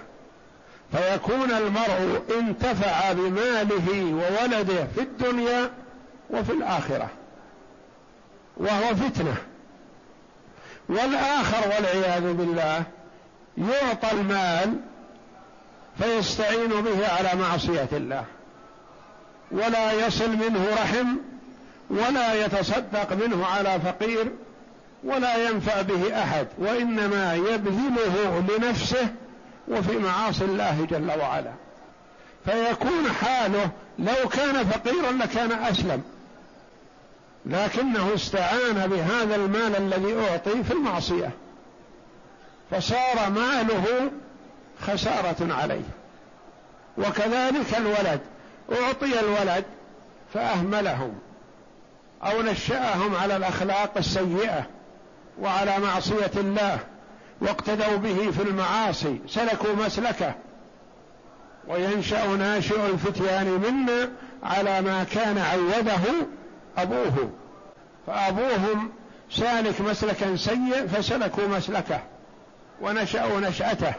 فيكون 0.92 1.50
المرء 1.50 2.22
انتفع 2.38 3.12
بماله 3.12 4.14
وولده 4.14 4.86
في 4.94 5.00
الدنيا 5.00 5.70
وفي 6.30 6.52
الآخرة. 6.52 7.08
وهو 8.56 8.94
فتنة. 8.94 9.36
والآخر 10.88 11.68
والعياذ 11.68 12.32
بالله 12.32 12.82
يعطى 13.58 14.12
المال 14.12 14.74
فيستعين 15.98 16.68
به 16.68 17.08
على 17.08 17.40
معصية 17.40 17.88
الله. 17.92 18.24
ولا 19.50 19.92
يصل 19.92 20.30
منه 20.30 20.66
رحم 20.82 21.16
ولا 21.90 22.34
يتصدق 22.34 23.12
منه 23.12 23.46
على 23.46 23.80
فقير 23.80 24.32
ولا 25.04 25.48
ينفع 25.48 25.82
به 25.82 26.22
أحد 26.22 26.46
وإنما 26.58 27.34
يبذله 27.34 28.44
لنفسه 28.48 29.08
وفي 29.70 29.98
معاصي 29.98 30.44
الله 30.44 30.86
جل 30.90 31.20
وعلا. 31.20 31.52
فيكون 32.44 33.12
حاله 33.22 33.70
لو 33.98 34.28
كان 34.28 34.64
فقيرا 34.64 35.12
لكان 35.12 35.52
أسلم. 35.52 36.02
لكنه 37.46 38.14
استعان 38.14 38.86
بهذا 38.86 39.36
المال 39.36 39.76
الذي 39.76 40.14
أعطي 40.30 40.64
في 40.64 40.72
المعصية. 40.72 41.30
فصار 42.70 43.30
ماله 43.30 44.10
خسارة 44.80 45.54
عليه. 45.54 45.88
وكذلك 46.98 47.76
الولد. 47.76 48.20
أعطي 48.72 49.20
الولد 49.20 49.64
فأهملهم. 50.34 51.18
أو 52.22 52.42
نشأهم 52.42 53.16
على 53.16 53.36
الأخلاق 53.36 53.92
السيئة. 53.96 54.66
وعلى 55.40 55.78
معصية 55.78 56.30
الله. 56.36 56.78
واقتدوا 57.40 57.96
به 57.96 58.30
في 58.30 58.42
المعاصي 58.42 59.20
سلكوا 59.28 59.74
مسلكه. 59.86 60.34
وينشأ 61.68 62.26
ناشئ 62.26 62.86
الفتيان 62.86 63.46
منا 63.46 64.08
على 64.42 64.80
ما 64.80 65.04
كان 65.04 65.38
عوده 65.38 66.26
أبوه. 66.78 67.30
فأبوهم 68.06 68.90
سالك 69.30 69.80
مسلكا 69.80 70.36
سيء 70.36 70.86
فسلكوا 70.86 71.46
مسلكه 71.46 72.00
ونشأوا 72.80 73.40
نشأته. 73.40 73.92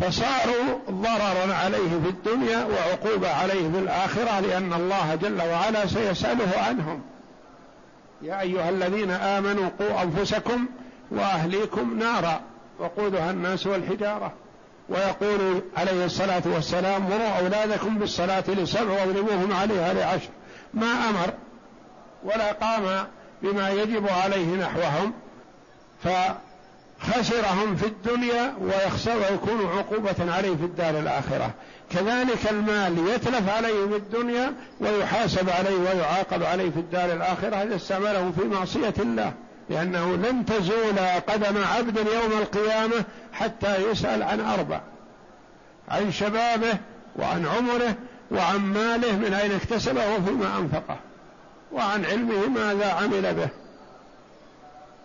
فصاروا 0.00 0.78
ضررا 0.90 1.54
عليه 1.54 2.00
في 2.04 2.08
الدنيا 2.08 2.64
وعقوبة 2.64 3.30
عليه 3.30 3.70
في 3.72 3.78
الآخرة 3.78 4.40
لأن 4.40 4.72
الله 4.72 5.14
جل 5.14 5.42
وعلا 5.42 5.86
سيسأله 5.86 6.58
عنهم. 6.68 7.02
يا 8.22 8.40
أيها 8.40 8.68
الذين 8.70 9.10
آمنوا 9.10 9.68
قوا 9.78 10.02
أنفسكم 10.02 10.66
وأهليكم 11.10 11.98
نارا 11.98 12.40
وقودها 12.78 13.30
الناس 13.30 13.66
والحجارة. 13.66 14.32
ويقول 14.88 15.62
عليه 15.76 16.04
الصلاة 16.04 16.42
والسلام 16.46 17.02
مروا 17.02 17.38
أولادكم 17.38 17.98
بالصلاة 17.98 18.44
لسبع 18.48 18.90
واضربوهم 18.90 19.52
عليها 19.52 19.94
لعشر. 19.94 20.28
ما 20.74 20.86
أمر 20.86 21.32
ولا 22.24 22.52
قام 22.52 23.06
بما 23.42 23.70
يجب 23.70 24.08
عليه 24.08 24.46
نحوهم 24.56 25.12
ف 26.04 26.08
خسرهم 27.00 27.76
في 27.76 27.86
الدنيا 27.86 28.54
ويخسر 28.60 29.16
ويكون 29.16 29.66
عقوبة 29.78 30.34
عليه 30.34 30.56
في 30.56 30.64
الدار 30.64 30.98
الآخرة. 30.98 31.50
كذلك 31.90 32.50
المال 32.50 33.08
يتلف 33.08 33.48
عليه 33.48 33.86
في 33.86 33.96
الدنيا 33.96 34.52
ويحاسب 34.80 35.50
عليه 35.50 35.76
ويعاقب 35.76 36.42
عليه 36.42 36.70
في 36.70 36.76
الدار 36.80 37.12
الآخرة 37.12 37.56
إذا 37.56 37.76
استعمله 37.76 38.32
في 38.38 38.44
معصية 38.44 38.94
الله. 38.98 39.32
لأنه 39.70 40.16
لن 40.16 40.44
تزول 40.44 40.98
قدم 41.28 41.64
عبد 41.64 41.96
يوم 41.96 42.32
القيامة 42.32 43.04
حتى 43.32 43.90
يسأل 43.90 44.22
عن 44.22 44.40
أربع. 44.40 44.80
عن 45.88 46.12
شبابه 46.12 46.78
وعن 47.16 47.46
عمره 47.46 47.94
وعن 48.30 48.58
ماله 48.58 49.16
من 49.16 49.34
أين 49.34 49.52
اكتسبه 49.52 50.14
وفيما 50.14 50.58
أنفقه. 50.58 50.96
وعن 51.72 52.04
علمه 52.04 52.48
ماذا 52.48 52.92
عمل 52.92 53.34
به. 53.34 53.48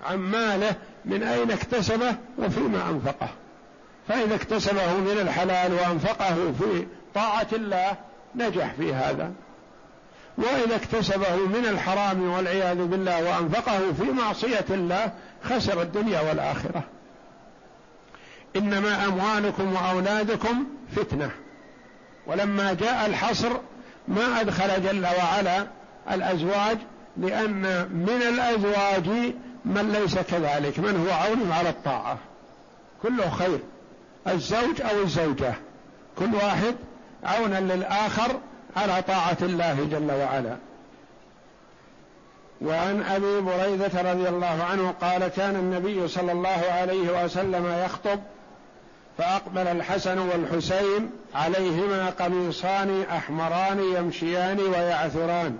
عن 0.06 0.18
ماله 0.18 0.76
من 1.06 1.24
أين 1.24 1.52
اكتسبه 1.52 2.16
وفيما 2.38 2.90
أنفقه. 2.90 3.30
فإذا 4.08 4.36
اكتسبه 4.36 4.94
من 4.94 5.18
الحلال 5.22 5.74
وأنفقه 5.74 6.54
في 6.60 6.88
طاعة 7.16 7.48
الله 7.54 7.96
نجح 8.36 8.74
في 8.74 8.94
هذا. 8.94 9.32
وإذا 10.38 10.76
اكتسبه 10.76 11.36
من 11.36 11.66
الحرام 11.66 12.30
والعياذ 12.30 12.86
بالله 12.86 13.24
وأنفقه 13.24 13.94
في 13.94 14.04
معصية 14.04 14.66
الله 14.70 15.12
خسر 15.44 15.82
الدنيا 15.82 16.22
والآخرة. 16.22 16.84
إنما 18.56 19.06
أموالكم 19.06 19.74
وأولادكم 19.74 20.66
فتنة. 20.96 21.32
ولما 22.28 22.74
جاء 22.74 23.06
الحصر 23.06 23.52
ما 24.08 24.42
أدخل 24.42 24.84
جل 24.84 25.06
وعلا 25.06 25.68
الأزواج 26.12 26.78
لأن 27.18 27.90
من 27.92 28.22
الأزواج 28.30 29.34
من 29.66 29.92
ليس 29.92 30.16
كذلك 30.20 30.80
من 30.80 31.08
هو 31.08 31.14
عون 31.14 31.52
على 31.52 31.70
الطاعة. 31.70 32.18
كله 33.04 33.30
خير. 33.30 33.60
الزوج 34.28 34.82
أو 34.82 35.02
الزوجة. 35.02 35.54
كل 36.20 36.36
واحد 36.36 36.76
عونا 37.24 37.60
للآخر 37.74 38.40
على 38.76 39.02
طاعة 39.02 39.38
الله 39.42 39.88
جل 39.92 40.12
وعلا. 40.12 40.58
وعن 42.62 43.04
أبي 43.04 43.42
بريدة 43.42 44.12
رضي 44.12 44.30
الله 44.30 44.64
عنه 44.64 44.94
قال 45.02 45.28
كان 45.28 45.56
النبي 45.56 46.08
صلى 46.08 46.32
الله 46.32 46.66
عليه 46.72 47.24
وسلم 47.24 47.84
يخطب 47.86 48.20
فأقبل 49.18 49.68
الحسن 49.68 50.18
والحسين 50.20 51.12
عليهما 51.36 52.10
قميصان 52.10 53.04
أحمران 53.12 53.80
يمشيان 53.96 54.60
ويعثران. 54.60 55.58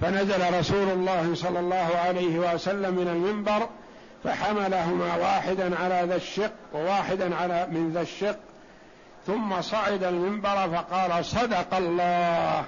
فنزل 0.00 0.58
رسول 0.58 0.88
الله 0.88 1.34
صلى 1.34 1.60
الله 1.60 1.88
عليه 2.06 2.38
وسلم 2.38 2.94
من 2.94 3.08
المنبر 3.08 3.68
فحملهما 4.24 5.16
واحدا 5.16 5.78
على 5.78 6.02
ذا 6.08 6.16
الشق 6.16 6.52
وواحدا 6.74 7.34
على 7.34 7.66
من 7.70 7.90
ذا 7.94 8.00
الشق 8.00 8.36
ثم 9.26 9.62
صعد 9.62 10.04
المنبر 10.04 10.68
فقال 10.68 11.24
صدق 11.24 11.74
الله. 11.76 12.64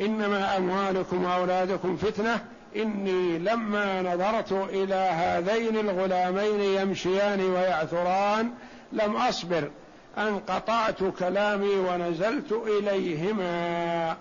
إنما 0.00 0.56
أموالكم 0.56 1.24
وأولادكم 1.24 1.96
فتنة. 1.96 2.40
إني 2.76 3.38
لما 3.38 4.02
نظرت 4.02 4.52
إلى 4.52 4.94
هذين 4.94 5.76
الغلامين 5.78 6.60
يمشيان 6.60 7.40
ويعثران 7.40 8.50
لم 8.92 9.16
أصبر. 9.16 9.70
ان 10.18 10.38
قطعت 10.38 11.04
كلامي 11.18 11.74
ونزلت 11.74 12.52
إليهما. 12.52 14.16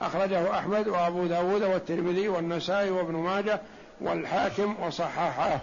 أخرجه 0.00 0.58
أحمد 0.58 0.88
وأبو 0.88 1.26
داود 1.26 1.62
والترمذي 1.62 2.28
والنسائي 2.28 2.90
وابن 2.90 3.14
ماجه 3.14 3.60
والحاكم 4.00 4.74
وصححه. 4.82 5.60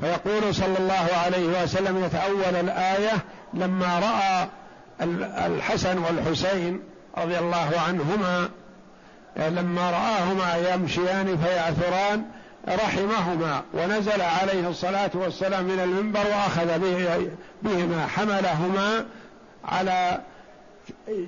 فيقول 0.00 0.54
صلى 0.54 0.78
الله 0.78 1.08
عليه 1.24 1.62
وسلم 1.62 2.04
يتأول 2.04 2.56
الآية 2.60 3.12
لما 3.54 3.98
رأى 3.98 4.48
الحسن 5.46 5.98
والحسين 5.98 6.80
رضي 7.18 7.38
الله 7.38 7.72
عنهما 7.88 8.48
لما 9.36 9.90
رآهما 9.90 10.74
يمشيان 10.74 11.38
فيعثران 11.38 12.24
رحمهما 12.68 13.62
ونزل 13.74 14.22
عليه 14.22 14.68
الصلاة 14.68 15.10
والسلام 15.14 15.64
من 15.64 15.80
المنبر 15.80 16.20
وأخذ 16.20 16.78
بهما 17.62 18.06
حملهما 18.06 19.04
على 19.64 20.20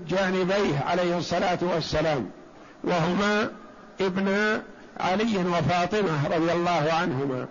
جانبيه 0.09 0.79
عليه 0.87 1.19
الصلاة 1.19 1.59
والسلام. 1.63 2.31
وهما 2.85 3.51
ابن 4.01 4.61
علي 5.01 5.37
وفاطمة 5.37 6.29
رضي 6.37 6.53
الله 6.53 6.93
عنهما. 6.93 7.47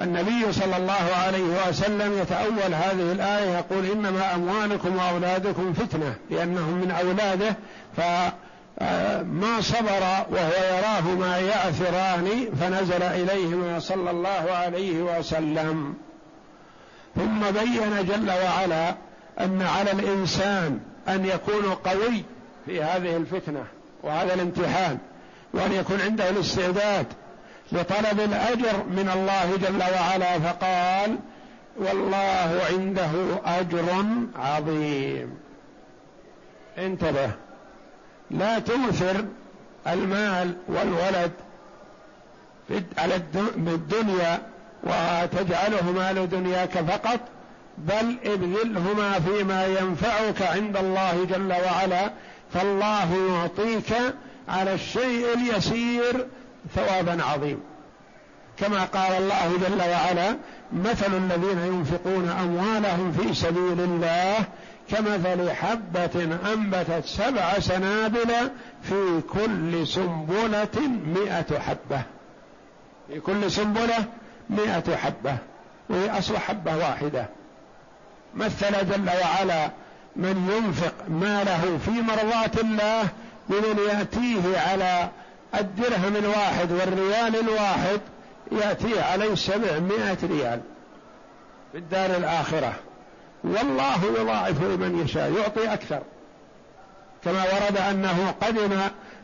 فالنبي 0.00 0.52
صلى 0.52 0.76
الله 0.76 1.14
عليه 1.26 1.68
وسلم 1.68 2.18
يتأول 2.18 2.74
هذه 2.74 3.12
الآية 3.12 3.50
يقول 3.50 3.86
إنما 3.86 4.34
أموالكم 4.34 4.96
وأولادكم 4.96 5.72
فتنة 5.72 6.14
لأنهم 6.30 6.74
من 6.74 6.90
أولاده 6.90 7.56
فما 7.96 9.60
صبر 9.60 10.02
وهو 10.30 10.78
يراهما 10.78 11.38
يعثران 11.38 12.28
فنزل 12.60 13.02
إليهما 13.02 13.78
صلى 13.78 14.10
الله 14.10 14.50
عليه 14.50 15.02
وسلم. 15.02 15.94
ثم 17.16 17.40
بين 17.50 18.06
جل 18.06 18.30
وعلا 18.30 18.94
أن 19.40 19.62
على 19.62 19.92
الإنسان 19.92 20.80
أن 21.08 21.24
يكون 21.24 21.74
قوي 21.84 22.24
في 22.66 22.82
هذه 22.82 23.16
الفتنة 23.16 23.64
وهذا 24.02 24.34
الامتحان 24.34 24.98
وأن 25.54 25.72
يكون 25.72 26.00
عنده 26.00 26.30
الاستعداد 26.30 27.06
لطلب 27.72 28.20
الأجر 28.20 28.84
من 28.90 29.10
الله 29.14 29.56
جل 29.56 29.82
وعلا 29.94 30.38
فقال 30.38 31.18
والله 31.76 32.60
عنده 32.70 33.10
أجر 33.44 34.04
عظيم. 34.36 35.38
انتبه 36.78 37.30
لا 38.30 38.58
تؤثر 38.58 39.24
المال 39.86 40.56
والولد 40.68 41.32
على 42.98 43.16
الدنيا 43.56 44.38
وتجعله 44.84 45.92
مال 45.92 46.28
دنياك 46.28 46.78
فقط 46.78 47.20
بل 47.78 48.16
ابذلهما 48.24 49.20
فيما 49.20 49.66
ينفعك 49.66 50.42
عند 50.42 50.76
الله 50.76 51.24
جل 51.24 51.52
وعلا. 51.52 52.10
فالله 52.54 53.34
يعطيك 53.34 53.92
على 54.48 54.74
الشيء 54.74 55.34
اليسير 55.34 56.26
ثوابا 56.74 57.22
عظيم. 57.22 57.60
كما 58.58 58.84
قال 58.84 59.12
الله 59.12 59.58
جل 59.68 59.80
وعلا 59.90 60.36
مثل 60.72 61.14
الذين 61.16 61.58
ينفقون 61.58 62.28
اموالهم 62.28 63.12
في 63.12 63.34
سبيل 63.34 63.80
الله 63.80 64.36
كمثل 64.90 65.50
حبة 65.50 66.38
أنبتت 66.52 67.04
سبع 67.06 67.58
سنابل 67.58 68.50
في 68.82 69.20
كل 69.20 69.86
سنبلة 69.86 70.88
مئة 71.06 71.58
حبة. 71.58 72.02
في 73.08 73.20
كل 73.20 73.50
سنبلة 73.50 74.04
مئة 74.50 74.96
حبة. 74.96 75.36
وهي 75.88 76.18
أصل 76.18 76.38
حبة 76.38 76.76
واحدة. 76.76 77.26
مثل 78.34 78.72
جل 78.72 79.10
وعلا 79.22 79.70
من 80.16 80.50
ينفق 80.56 80.94
ماله 81.08 81.78
في 81.84 81.90
مرضاة 81.90 82.60
الله 82.60 83.08
بمن 83.48 83.78
يأتيه 83.88 84.58
على 84.58 85.08
الدرهم 85.54 86.16
الواحد 86.16 86.72
والريال 86.72 87.40
الواحد 87.40 88.00
يأتي 88.52 89.00
عليه 89.00 89.34
سبعمائة 89.34 90.18
ريال 90.22 90.60
في 91.72 91.78
الدار 91.78 92.16
الآخرة. 92.16 92.72
والله 93.44 94.04
يضاعف 94.20 94.62
لمن 94.62 95.00
يشاء 95.04 95.32
يعطي 95.32 95.72
أكثر. 95.72 96.02
كما 97.24 97.42
ورد 97.42 97.76
أنه 97.76 98.34
قدم 98.42 98.80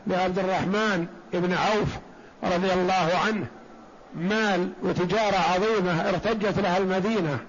لعبد 0.07 0.39
الرحمن 0.39 1.07
بن 1.33 1.53
عوف 1.53 1.89
رضي 2.43 2.73
الله 2.73 3.11
عنه 3.25 3.45
مال 4.15 4.69
وتجارة 4.83 5.37
عظيمة 5.37 6.09
ارتجت 6.09 6.59
لها 6.59 6.77
المدينة. 6.77 7.39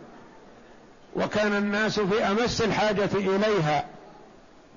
وكان 1.16 1.56
الناس 1.56 2.00
في 2.00 2.24
أمس 2.24 2.62
الحاجة 2.62 3.10
إليها 3.14 3.84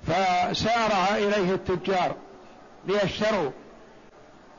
فسارع 0.06 1.16
إليه 1.16 1.54
التجار 1.54 2.14
ليشتروا. 2.86 3.50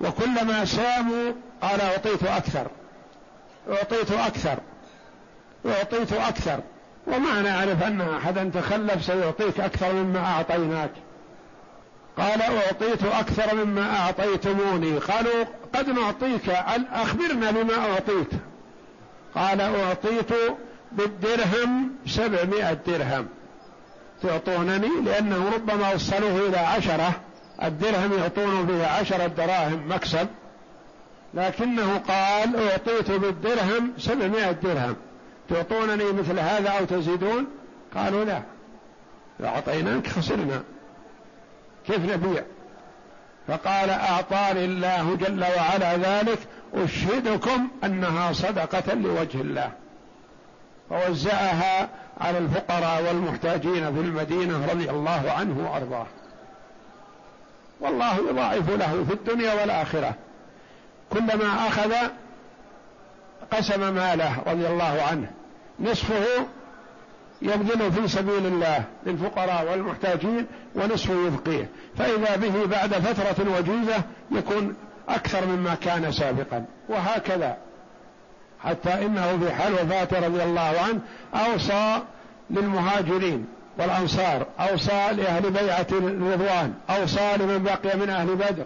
وكلما 0.03 0.65
ساموا 0.65 1.31
قال 1.61 1.81
أعطيت 1.81 2.23
أكثر. 2.23 2.67
أعطيت 3.69 4.11
أكثر. 4.11 4.57
أعطيت 5.65 6.13
أكثر. 6.13 6.59
وما 7.07 7.41
نعرف 7.41 7.83
أن 7.83 8.01
أحدا 8.01 8.51
تخلف 8.53 9.05
سيعطيك 9.05 9.59
أكثر 9.59 9.93
مما 9.93 10.19
أعطيناك. 10.19 10.91
قال 12.17 12.41
أعطيت 12.41 13.03
أكثر 13.03 13.55
مما 13.55 13.99
أعطيتموني. 13.99 14.97
قالوا 14.97 15.45
قد 15.75 15.89
نعطيك. 15.89 16.49
أخبرنا 16.93 17.51
بما 17.51 17.75
أعطيت. 17.75 18.29
قال 19.35 19.61
أعطيت 19.61 20.33
بالدرهم 20.91 21.91
سبعمائة 22.07 22.73
درهم. 22.87 23.27
تعطونني 24.23 25.01
لأنه 25.05 25.51
ربما 25.55 25.93
وصلوه 25.93 26.47
إلى 26.47 26.57
عشرة. 26.57 27.11
الدرهم 27.63 28.13
يعطون 28.13 28.65
به 28.65 28.87
عشرة 28.87 29.27
دراهم 29.27 29.91
مكسب 29.91 30.27
لكنه 31.33 31.97
قال 31.97 32.69
أعطيت 32.69 33.11
بالدرهم 33.11 33.93
سبعمائة 33.97 34.51
درهم. 34.51 34.95
تعطونني 35.49 36.11
مثل 36.11 36.39
هذا 36.39 36.69
أو 36.69 36.85
تزيدون؟ 36.85 37.47
قالوا 37.95 38.25
لا. 38.25 38.41
أعطيناك 39.43 40.07
خسرنا. 40.07 40.63
كيف 41.87 41.99
نبيع؟ 41.99 42.43
فقال 43.47 43.89
أعطاني 43.89 44.65
الله 44.65 45.15
جل 45.15 45.43
وعلا 45.43 45.97
ذلك 45.97 46.39
أشهدكم 46.73 47.67
أنها 47.83 48.33
صدقة 48.33 48.93
لوجه 48.93 49.41
الله. 49.41 49.71
فوزعها 50.89 51.89
على 52.17 52.37
الفقراء 52.37 53.03
والمحتاجين 53.07 53.93
في 53.93 54.01
المدينة 54.01 54.67
رضي 54.71 54.89
الله 54.89 55.31
عنه 55.37 55.71
وأرضاه. 55.71 56.07
والله 57.79 58.29
يضاعف 58.29 58.69
له 58.69 59.05
في 59.07 59.13
الدنيا 59.13 59.53
والآخرة. 59.53 60.13
كلما 61.09 61.67
أخذ 61.67 61.93
قسم 63.51 63.93
ماله 63.93 64.43
رضي 64.47 64.67
الله 64.67 65.03
عنه 65.11 65.31
نصفه 65.79 66.25
يبذل 67.41 67.91
في 67.91 68.07
سبيل 68.07 68.45
الله 68.45 68.83
للفقراء 69.05 69.71
والمحتاجين 69.71 70.45
ونصف 70.75 71.09
يبقيه. 71.09 71.69
فإذا 71.97 72.35
به 72.35 72.65
بعد 72.65 72.93
فترة 72.93 73.57
وجيزة 73.57 74.01
يكون 74.31 74.75
أكثر 75.09 75.45
مما 75.45 75.75
كان 75.75 76.11
سابقا. 76.11 76.65
وهكذا. 76.89 77.57
حتى 78.63 79.05
إنه 79.05 79.39
في 79.39 79.51
حال 79.51 79.73
وفاته 79.73 80.27
رضي 80.27 80.43
الله 80.43 80.61
عنه 80.61 80.99
أوصى 81.33 81.99
للمهاجرين. 82.49 83.45
والأنصار 83.77 84.45
أوصى 84.59 85.09
لأهل 85.17 85.51
بيعة 85.51 85.87
الرضوان 85.91 86.73
أوصى 86.89 87.37
لمن 87.39 87.63
بقي 87.63 87.97
من 87.97 88.09
أهل 88.09 88.35
بدر 88.35 88.65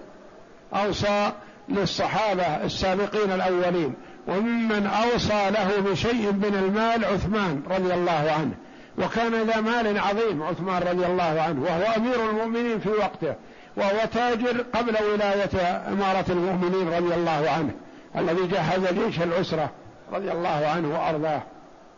أوصى 0.74 1.32
للصحابة 1.70 2.44
السابقين 2.44 3.32
الأولين 3.32 3.94
وممن 4.28 4.88
أوصى 4.88 5.50
له 5.50 5.92
بشيء 5.92 6.32
من 6.32 6.56
المال 6.56 7.06
عثمان 7.06 7.64
رضي 7.70 7.94
الله 7.94 8.32
عنه. 8.40 8.52
وكان 8.98 9.44
ذا 9.48 9.62
مال 9.62 10.00
عظيم 10.00 10.44
عثمان 10.44 10.84
رضي 10.84 11.06
الله 11.06 11.42
عنه 11.42 11.62
وهو 11.62 11.96
أمير 11.98 12.30
المؤمنين 12.30 12.80
في 12.80 12.90
وقته 12.90 13.36
وهو 13.78 14.06
تاجر 14.14 14.66
قبل 14.74 14.96
ولاية 15.14 15.84
إمارة 15.88 16.26
المؤمنين 16.30 16.88
رضي 16.88 17.16
الله 17.16 17.50
عنه 17.50 17.72
الذي 18.16 18.48
جهز 18.48 18.94
جيش 18.94 19.22
العسرة 19.22 19.70
رضي 20.14 20.32
الله 20.32 20.68
عنه 20.68 21.00
وأرضاه. 21.00 21.42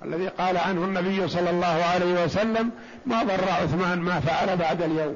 الذي 0.05 0.27
قال 0.27 0.57
عنه 0.57 0.83
النبي 0.83 1.27
صلى 1.27 1.49
الله 1.49 1.83
عليه 1.93 2.23
وسلم 2.23 2.71
ما 3.05 3.23
ضر 3.23 3.49
عثمان 3.61 3.99
ما 3.99 4.19
فعل 4.19 4.57
بعد 4.57 4.81
اليوم. 4.81 5.15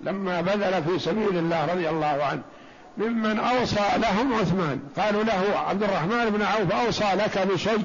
لما 0.00 0.40
بذل 0.40 0.82
في 0.82 0.98
سبيل 0.98 1.38
الله 1.38 1.66
رضي 1.66 1.88
الله 1.88 2.24
عنه 2.24 2.42
ممن 2.98 3.38
أوصى 3.38 3.88
لهم 3.96 4.34
عثمان. 4.34 4.80
قالوا 4.98 5.24
له 5.24 5.58
عبد 5.58 5.82
الرحمن 5.82 6.30
بن 6.30 6.42
عوف 6.42 6.72
أوصى 6.72 7.04
لك 7.14 7.38
بشيء 7.38 7.84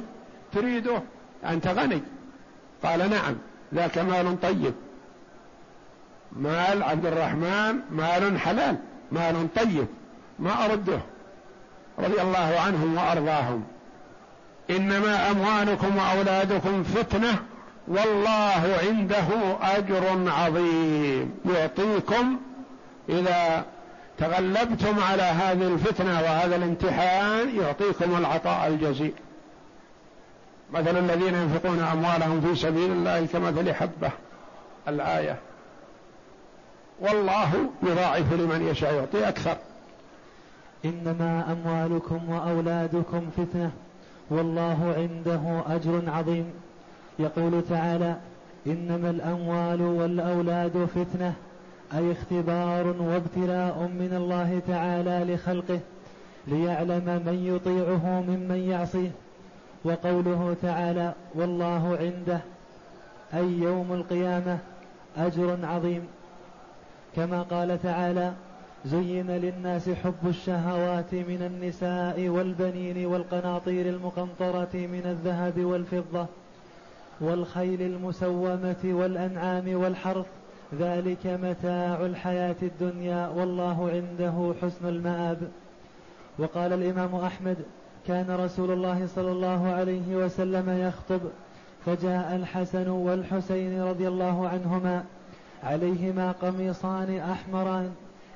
تريده؟ 0.53 1.01
أنت 1.45 1.67
غني. 1.67 2.01
قال 2.83 3.09
نعم 3.09 3.35
ذاك 3.73 3.97
مال 3.97 4.41
طيب. 4.41 4.73
مال 6.31 6.83
عبد 6.83 7.05
الرحمن 7.05 7.79
مال 7.91 8.39
حلال 8.39 8.77
مال 9.11 9.53
طيب 9.55 9.87
ما 10.39 10.65
أرده. 10.65 10.99
رضي 11.99 12.21
الله 12.21 12.59
عنهم 12.65 12.97
وأرضاهم. 12.97 13.63
إنما 14.71 15.31
أموالكم 15.31 15.97
وأولادكم 15.97 16.83
فتنة 16.83 17.39
والله 17.87 18.79
عنده 18.87 19.27
أجر 19.61 20.31
عظيم. 20.31 21.31
يعطيكم 21.45 22.37
إذا 23.09 23.65
تغلبتم 24.17 24.99
على 24.99 25.23
هذه 25.23 25.67
الفتنة 25.67 26.21
وهذا 26.21 26.55
الامتحان 26.55 27.55
يعطيكم 27.55 28.17
العطاء 28.17 28.67
الجزيل. 28.67 29.13
مثل 30.73 30.97
الذين 30.97 31.35
ينفقون 31.35 31.79
أموالهم 31.79 32.41
في 32.41 32.55
سبيل 32.55 32.91
الله 32.91 33.25
كمثل 33.25 33.73
حبة 33.73 34.11
الآية. 34.87 35.37
والله 36.99 37.51
يضاعف 37.83 38.33
لمن 38.33 38.67
يشاء 38.71 38.93
يعطي 38.93 39.29
أكثر. 39.29 39.57
إنما 40.85 41.51
أموالكم 41.51 42.29
وأولادكم 42.29 43.29
فتنة 43.37 43.71
والله 44.31 44.93
عنده 44.97 45.75
أجر 45.75 46.01
عظيم. 46.07 46.45
يقول 47.19 47.63
تعالى 47.69 48.15
إنما 48.67 49.09
الأموال 49.09 49.81
والأولاد 49.81 50.85
فتنة 50.95 51.33
أي 51.93 52.11
اختبار 52.11 52.87
وابتلاء 52.87 53.89
من 53.99 54.13
الله 54.13 54.61
تعالى 54.67 55.33
لخلقه 55.33 55.79
ليعلم 56.47 57.23
من 57.25 57.55
يطيعه 57.55 58.21
ممن 58.21 58.69
يعصيه. 58.69 59.11
وقوله 59.83 60.55
تعالى 60.61 61.13
والله 61.35 61.97
عنده 61.99 62.39
أي 63.33 63.51
يوم 63.51 63.93
القيامة 63.93 64.57
أجر 65.17 65.57
عظيم. 65.63 66.07
كما 67.15 67.41
قال 67.41 67.81
تعالى 67.83 68.33
زين 68.85 69.31
للناس 69.31 69.89
حب 69.89 70.27
الشهوات 70.27 71.13
من 71.13 71.41
النساء 71.41 72.29
والبنين 72.29 73.05
والقناطير 73.05 73.89
المقنطرة 73.89 74.69
من 74.73 75.01
الذهب 75.05 75.65
والفضة 75.65 76.25
والخيل 77.21 77.81
المسومة 77.81 78.83
والأنعام 78.83 79.75
والحرث. 79.75 80.25
ذلك 80.79 81.25
متاع 81.25 82.05
الحياة 82.05 82.55
الدنيا 82.61 83.27
والله 83.27 83.89
عنده 83.89 84.53
حسن 84.61 84.87
المآب. 84.87 85.37
وقال 86.39 86.73
الإمام 86.73 87.15
أحمد 87.15 87.57
كان 88.07 88.31
رسول 88.31 88.71
الله 88.71 89.07
صلى 89.15 89.31
الله 89.31 89.67
عليه 89.67 90.15
وسلم 90.15 90.69
يخطب 90.69 91.21
فجاء 91.85 92.35
الحسن 92.35 92.89
والحسين 92.89 93.81
رضي 93.83 94.07
الله 94.07 94.47
عنهما 94.47 95.03
عليهما 95.63 96.31
قميصان 96.31 97.17
أحمران 97.17 97.91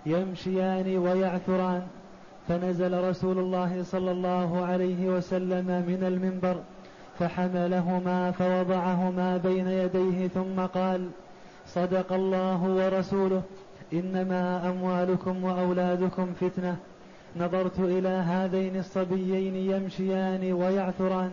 يمشيان 0.06 0.98
ويعثران. 0.98 1.82
فنزل 2.48 3.10
رسول 3.10 3.40
الله 3.40 3.84
صلى 3.84 4.12
الله 4.12 4.66
عليه 4.66 5.10
وسلم 5.10 5.66
من 5.66 6.04
المنبر 6.08 6.56
فحملهما 7.20 8.32
فوضعهما 8.32 9.38
بين 9.38 9.68
يديه 9.68 10.28
ثم 10.28 10.60
قال 10.66 11.10
صدق 11.68 12.14
الله 12.14 12.64
ورسوله 12.64 13.42
إنما 13.94 14.70
أموالكم 14.70 15.44
وأولادكم 15.44 16.34
فتنة. 16.42 16.76
نظرت 17.38 17.80
إلى 17.80 18.10
هذين 18.10 18.76
الصبيين 18.80 19.56
يمشيان 19.56 20.54
ويعثران 20.54 21.32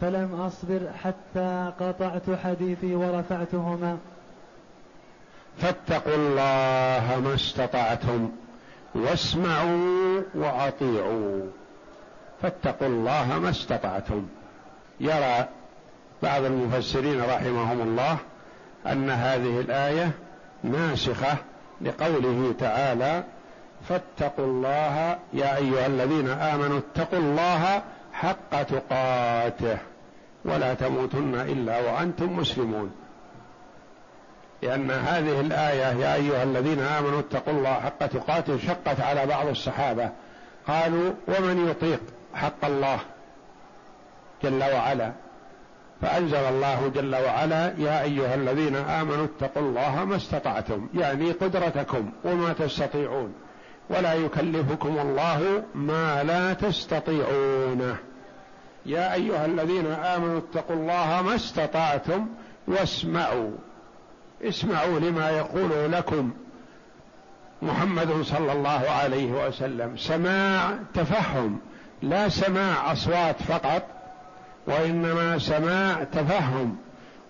فلم 0.00 0.34
أصبر 0.34 0.80
حتى 1.02 1.72
قطعت 1.80 2.30
حديثي 2.30 2.94
ورفعتهما. 2.94 3.98
فاتقوا 5.58 6.14
الله 6.14 7.20
ما 7.20 7.34
استطعتم 7.34 8.30
واسمعوا 8.94 10.22
وأطيعوا. 10.34 11.50
فاتقوا 12.42 12.88
الله 12.88 13.38
ما 13.38 13.50
استطعتم. 13.50 14.26
يرى 15.00 15.48
بعض 16.22 16.44
المفسرين 16.44 17.20
رحمهم 17.20 17.80
الله 17.80 18.16
أن 18.86 19.10
هذه 19.10 19.60
الآية 19.60 20.10
ناسخة 20.62 21.36
لقوله 21.80 22.54
تعالى 22.58 23.24
فاتقوا 23.88 24.46
الله 24.46 25.18
يا 25.32 25.56
أيها 25.56 25.86
الذين 25.86 26.28
آمنوا 26.28 26.78
اتقوا 26.78 27.18
الله 27.18 27.82
حق 28.12 28.62
تقاته 28.62 29.78
ولا 30.44 30.74
تموتن 30.74 31.34
إلا 31.34 31.80
وأنتم 31.80 32.36
مسلمون. 32.36 32.92
لأن 34.62 34.90
هذه 34.90 35.40
الآية 35.40 36.00
يا 36.00 36.14
أيها 36.14 36.42
الذين 36.42 36.80
آمنوا 36.80 37.20
اتقوا 37.20 37.52
الله 37.52 37.74
حق 37.74 38.06
تقاته 38.06 38.58
شقت 38.58 39.00
على 39.00 39.26
بعض 39.26 39.46
الصحابة. 39.46 40.10
قالوا 40.68 41.12
ومن 41.28 41.68
يطيق 41.70 42.00
حق 42.34 42.64
الله 42.64 42.98
جل 44.42 44.62
وعلا؟ 44.62 45.12
فأنزل 46.02 46.36
الله 46.36 46.90
جل 46.94 47.14
وعلا 47.14 47.74
يا 47.78 48.02
أيها 48.02 48.34
الذين 48.34 48.76
آمنوا 48.76 49.24
اتقوا 49.24 49.62
الله 49.62 50.04
ما 50.04 50.16
استطعتم 50.16 50.88
يعني 50.94 51.32
قدرتكم 51.32 52.12
وما 52.24 52.52
تستطيعون. 52.52 53.34
ولا 53.90 54.14
يكلفكم 54.14 54.98
الله 54.98 55.62
ما 55.74 56.22
لا 56.22 56.52
تستطيعونه 56.52 57.96
يا 58.86 59.14
أيها 59.14 59.46
الذين 59.46 59.86
آمنوا 59.86 60.38
اتقوا 60.38 60.76
الله 60.76 61.22
ما 61.22 61.34
استطعتم 61.34 62.26
واسمعوا. 62.68 63.50
اسمعوا 64.42 65.00
لما 65.00 65.30
يقول 65.30 65.92
لكم 65.92 66.30
محمد 67.62 68.22
صلى 68.22 68.52
الله 68.52 68.90
عليه 68.90 69.46
وسلم. 69.46 69.96
سماع 69.96 70.78
تفهم 70.94 71.58
لا 72.02 72.28
سماع 72.28 72.92
أصوات 72.92 73.42
فقط 73.42 73.82
وإنما 74.66 75.38
سماع 75.38 76.04
تفهم. 76.04 76.76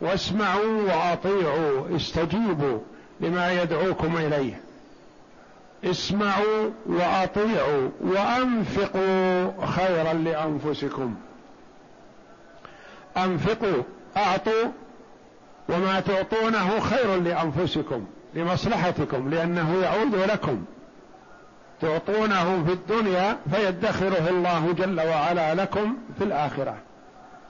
واسمعوا 0.01 0.83
وأطيعوا 0.83 1.97
استجيبوا 1.97 2.79
لما 3.21 3.63
يدعوكم 3.63 4.17
إليه. 4.17 4.61
اسمعوا 5.85 6.71
وأطيعوا 6.87 7.91
وأنفقوا 8.01 9.67
خيرا 9.67 10.13
لأنفسكم. 10.13 11.15
أنفقوا 13.17 13.83
أعطوا 14.17 14.69
وما 15.69 16.01
تعطونه 16.01 16.81
خير 16.81 17.17
لأنفسكم 17.17 18.05
لمصلحتكم 18.35 19.31
لأنه 19.31 19.75
يعود 19.83 20.15
لكم. 20.15 20.65
تعطونه 21.81 22.65
في 22.67 22.73
الدنيا 22.73 23.37
فيدخره 23.51 24.29
الله 24.29 24.73
جل 24.73 25.01
وعلا 25.01 25.55
لكم 25.55 25.97
في 26.19 26.25
الآخرة. 26.25 26.77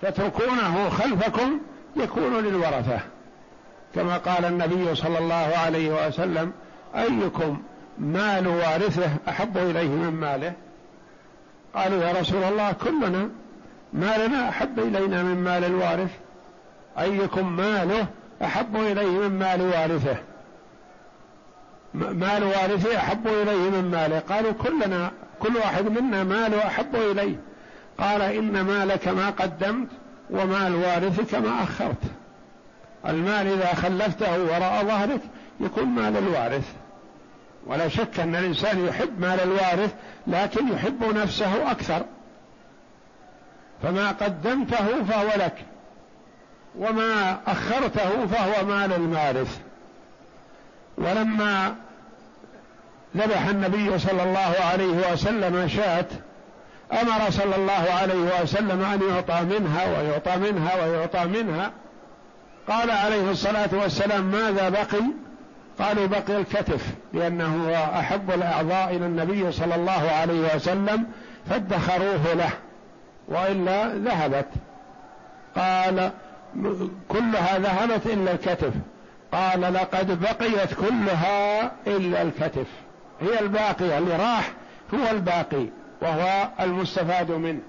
تتركونه 0.03 0.89
خلفكم 0.89 1.61
يكون 1.97 2.37
للورثة. 2.37 3.01
كما 3.95 4.19
قال 4.19 4.45
النبي 4.45 4.95
صلى 4.95 5.19
الله 5.19 5.53
عليه 5.57 6.07
وسلم 6.07 6.53
أيكم 6.97 7.63
مال 7.99 8.49
وارثه 8.49 9.11
أحب 9.29 9.59
إليه 9.59 9.89
من 9.89 10.21
ماله؟ 10.21 10.53
قالوا 11.75 12.03
يا 12.03 12.21
رسول 12.21 12.43
الله 12.43 12.73
كلنا 12.73 13.29
مالنا 13.93 14.49
أحب 14.49 14.79
إلينا 14.79 15.23
من 15.23 15.45
مال 15.45 15.65
الوارث. 15.65 16.11
أيكم 16.99 17.57
ماله 17.57 18.07
أحب 18.43 18.77
إليه 18.77 19.29
من 19.29 19.39
مال 19.39 19.63
وارثه. 19.63 20.17
مال 21.95 22.45
وارثه 22.45 22.97
أحب 22.97 23.27
إليه 23.27 23.71
من 23.71 23.91
ماله. 23.91 24.19
قالوا 24.19 24.53
كلنا 24.53 25.11
كل 25.41 25.57
واحد 25.57 25.85
منا 25.85 26.25
ماله 26.25 26.67
أحب 26.67 26.97
إليه. 26.97 27.37
قال 27.99 28.23
إن 28.23 28.61
مالك 28.61 29.09
ما 29.09 29.31
قدمت 29.31 29.89
ومال 30.31 30.75
وارثك 30.75 31.35
ما 31.35 31.63
أخرت. 31.63 32.03
المال 33.09 33.47
إذا 33.47 33.75
خلفته 33.75 34.45
وراء 34.45 34.85
ظهرك 34.85 35.21
يكون 35.61 35.85
مال 35.85 36.17
الوارث. 36.17 36.73
ولا 37.67 37.89
شك 37.89 38.21
أن 38.21 38.37
الإنسان 38.37 38.87
يحب 38.87 39.21
مال 39.21 39.41
الوارث 39.41 39.95
لكن 40.27 40.69
يحب 40.69 41.05
نفسه 41.05 41.71
أكثر. 41.71 42.03
فما 43.83 44.11
قدمته 44.11 45.05
فهو 45.05 45.29
لك. 45.37 45.65
وما 46.79 47.39
أخرته 47.47 48.27
فهو 48.27 48.67
مال 48.67 48.93
المارث 48.93 49.59
ولما 50.99 51.75
ذبح 53.17 53.47
النبي 53.47 53.99
صلى 53.99 54.23
الله 54.23 54.55
عليه 54.73 55.13
وسلم 55.13 55.69
شاة 55.69 56.07
أمر 56.93 57.31
صلى 57.31 57.57
الله 57.57 57.93
عليه 58.01 58.43
وسلم 58.43 58.85
أن 58.85 59.01
يعطى 59.11 59.45
منها 59.45 59.87
ويعطى 59.87 60.37
منها 60.37 60.85
ويعطى 60.85 61.25
منها. 61.25 61.73
قال 62.69 62.91
عليه 62.91 63.31
الصلاة 63.31 63.69
والسلام 63.73 64.25
ماذا 64.25 64.69
بقي؟ 64.69 65.03
قالوا 65.79 66.07
بقي 66.07 66.37
الكتف 66.41 66.87
لأنه 67.13 67.67
هو 67.69 67.99
أحب 67.99 68.31
الأعضاء 68.31 68.97
إلى 68.97 69.07
النبي 69.07 69.53
صلى 69.53 69.75
الله 69.75 70.11
عليه 70.11 70.55
وسلم 70.55 71.07
فادخروه 71.51 72.35
له 72.35 72.51
وإلا 73.29 73.89
ذهبت. 73.89 74.49
قال 75.57 76.11
كلها 77.09 77.59
ذهبت 77.59 78.07
إلا 78.07 78.33
الكتف. 78.33 78.73
قال 79.33 79.61
لقد 79.61 80.21
بقيت 80.21 80.75
كلها 80.75 81.73
إلا 81.87 82.23
الكتف. 82.23 82.67
هي 83.21 83.41
الباقية 83.41 83.99
اللي 83.99 84.17
راح 84.17 84.53
هو 84.95 85.11
الباقي 85.11 85.67
وهو 86.03 86.49
المستفاد 86.61 87.31
منه. 87.31 87.61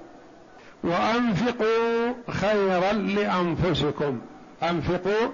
وأنفقوا 0.84 2.13
خيرا 2.29 2.93
لأنفسكم. 2.93 4.19
أنفقوا 4.63 5.27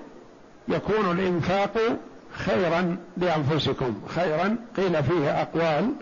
يكون 0.67 1.11
الإنفاق 1.11 1.77
خيرا 2.31 2.97
لأنفسكم. 3.17 4.01
خيرا 4.07 4.55
قيل 4.77 5.03
فيه 5.03 5.41
أقوال 5.41 5.93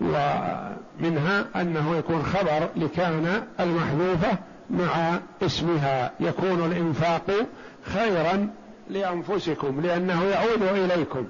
ومنها 0.00 1.44
أنه 1.56 1.96
يكون 1.96 2.22
خبر 2.22 2.68
لكان 2.76 3.42
المحذوفة 3.60 4.38
مع 4.70 5.18
اسمها 5.42 6.12
يكون 6.20 6.72
الإنفاق 6.72 7.46
خيرا 7.84 8.50
لأنفسكم 8.90 9.80
لأنه 9.80 10.24
يعود 10.24 10.62
إليكم. 10.62 11.26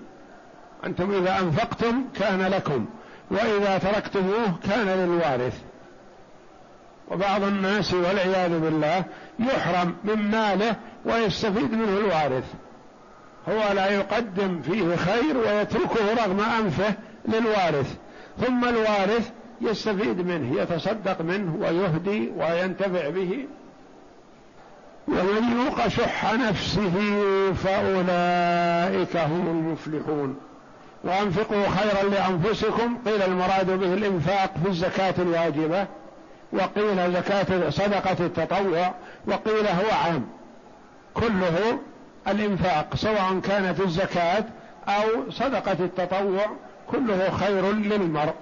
أنتم 0.87 1.15
إذا 1.15 1.39
أنفقتم 1.39 2.05
كان 2.15 2.43
لكم 2.43 2.87
وإذا 3.31 3.79
تركتموه 3.79 4.59
كان 4.69 4.87
للوارث. 4.89 5.61
وبعض 7.11 7.43
الناس 7.43 7.95
والعياذ 7.95 8.61
بالله 8.61 9.05
يحرم 9.39 9.95
من 10.05 10.31
ماله 10.31 10.77
ويستفيد 11.05 11.73
منه 11.73 11.99
الوارث. 11.99 12.45
هو 13.49 13.73
لا 13.75 13.91
يقدم 13.91 14.63
فيه 14.63 14.97
خير 14.97 15.37
ويتركه 15.37 16.25
رغم 16.25 16.41
أنفه 16.41 16.95
للوارث. 17.29 17.97
ثم 18.47 18.65
الوارث 18.65 19.31
يستفيد 19.61 20.27
منه 20.27 20.63
يتصدق 20.63 21.21
منه 21.21 21.57
ويهدي 21.61 22.33
وينتفع 22.37 23.09
به. 23.09 23.47
ومن 25.09 25.65
يوق 25.67 25.89
شح 25.89 26.35
نفسه 26.35 26.93
فأولئك 27.53 29.17
هم 29.17 29.47
المفلحون. 29.47 30.37
وأنفقوا 31.05 31.69
خيرا 31.69 32.11
لأنفسكم 32.11 32.99
قيل 33.07 33.23
المراد 33.23 33.71
به 33.81 33.95
الإنفاق 33.95 34.55
في 34.63 34.69
الزكاة 34.69 35.15
الواجبة 35.19 35.87
وقيل 36.53 37.13
زكاة 37.13 37.71
صدقة 37.71 38.27
التطوع 38.27 38.95
وقيل 39.27 39.67
هو 39.67 39.91
عام. 40.05 40.27
كله 41.15 41.79
الإنفاق 42.29 42.97
سواء 42.97 43.41
كانت 43.41 43.81
الزكاة 43.81 44.45
أو 44.89 45.31
صدقة 45.31 45.77
التطوع 45.81 46.47
كله 46.91 47.31
خير 47.31 47.73
للمرء. 47.73 48.35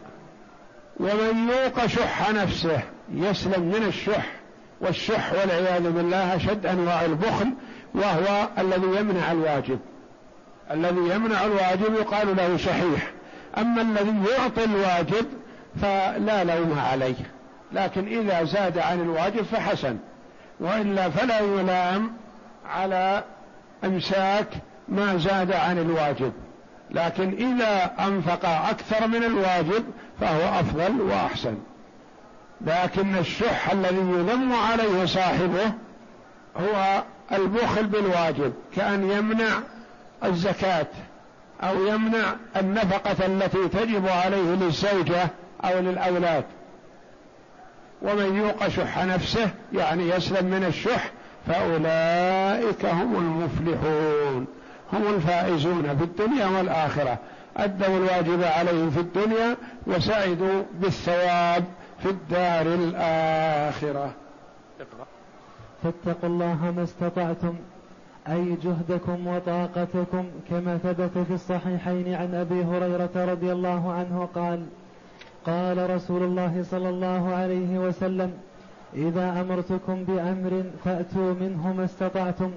ومن 1.00 1.48
يوق 1.48 1.86
شح 1.86 2.30
نفسه 2.30 2.80
يسلم 3.14 3.62
من 3.62 3.84
الشح 3.88 4.26
والشح 4.80 5.32
والعياذ 5.32 5.90
بالله 5.90 6.36
أشد 6.36 6.66
أنواع 6.66 7.04
البخل 7.04 7.52
وهو 7.94 8.48
الذي 8.58 8.86
يمنع 8.86 9.32
الواجب. 9.32 9.78
الذي 10.70 11.14
يمنع 11.14 11.44
الواجب 11.44 11.94
يقال 11.94 12.36
له 12.36 12.56
شحيح. 12.56 13.10
أما 13.58 13.82
الذي 13.82 14.14
يعطي 14.30 14.64
الواجب 14.64 15.26
فلا 15.82 16.44
لوم 16.44 16.78
عليه. 16.78 17.30
لكن 17.72 18.06
إذا 18.06 18.44
زاد 18.44 18.78
عن 18.78 19.00
الواجب 19.00 19.42
فحسن. 19.42 19.96
وإلا 20.60 21.10
فلا 21.10 21.40
يلام 21.40 22.12
على 22.66 23.24
إمساك 23.84 24.48
ما 24.88 25.16
زاد 25.16 25.52
عن 25.52 25.78
الواجب. 25.78 26.32
لكن 26.90 27.32
إذا 27.32 27.90
أنفق 28.06 28.48
أكثر 28.48 29.06
من 29.06 29.24
الواجب 29.24 29.84
فهو 30.20 30.60
أفضل 30.60 31.00
وأحسن. 31.00 31.54
لكن 32.60 33.16
الشح 33.16 33.70
الذي 33.70 33.96
يذم 33.96 34.52
عليه 34.52 35.04
صاحبه 35.04 35.72
هو 36.56 37.02
البخل 37.32 37.86
بالواجب 37.86 38.52
كأن 38.76 39.10
يمنع 39.10 39.58
الزكاة 40.24 40.86
أو 41.62 41.86
يمنع 41.86 42.34
النفقة 42.56 43.26
التي 43.26 43.68
تجب 43.68 44.08
عليه 44.08 44.54
للزوجة 44.54 45.28
أو 45.64 45.78
للأولاد. 45.78 46.44
ومن 48.02 48.36
يوق 48.36 48.68
شح 48.68 49.04
نفسه 49.04 49.50
يعني 49.72 50.08
يسلم 50.08 50.46
من 50.46 50.64
الشح 50.64 51.10
فأولئك 51.46 52.86
هم 52.86 53.16
المفلحون 53.16 54.46
هم 54.92 55.14
الفائزون 55.14 55.96
في 55.98 56.04
الدنيا 56.04 56.46
والآخرة. 56.46 57.18
أدوا 57.58 57.96
الواجب 57.96 58.42
عليهم 58.42 58.90
في 58.90 59.00
الدنيا 59.00 59.56
وسعدوا 59.86 60.62
بالثواب 60.80 61.64
في 62.02 62.10
الدار 62.10 62.66
الآخرة. 62.66 64.12
اقرأ. 64.80 65.06
فاتقوا 65.82 66.28
الله 66.28 66.72
ما 66.76 66.82
استطعتم 66.82 67.54
أي 68.28 68.56
جهدكم 68.62 69.26
وطاقتكم 69.26 70.24
كما 70.50 70.78
ثبت 70.78 71.18
في 71.28 71.34
الصحيحين 71.34 72.14
عن 72.14 72.34
أبي 72.34 72.64
هريرة 72.64 73.10
رضي 73.32 73.52
الله 73.52 73.92
عنه 73.92 74.28
قال 74.34 74.66
قال 75.46 75.90
رسول 75.90 76.22
الله 76.22 76.64
صلى 76.70 76.88
الله 76.88 77.34
عليه 77.34 77.78
وسلم 77.78 78.32
إذا 78.94 79.40
أمرتكم 79.40 80.04
بأمر 80.04 80.64
فأتوا 80.84 81.34
منه 81.40 81.72
ما 81.72 81.84
استطعتم 81.84 82.50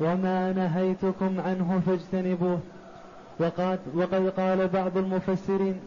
وما 0.00 0.52
نهيتكم 0.52 1.40
عنه 1.40 1.82
فاجتنبوه. 1.86 2.60
وقد, 3.40 3.78
وقد 3.94 4.28
قال 4.28 4.68
بعض 4.68 4.98
المفسرين 4.98 5.80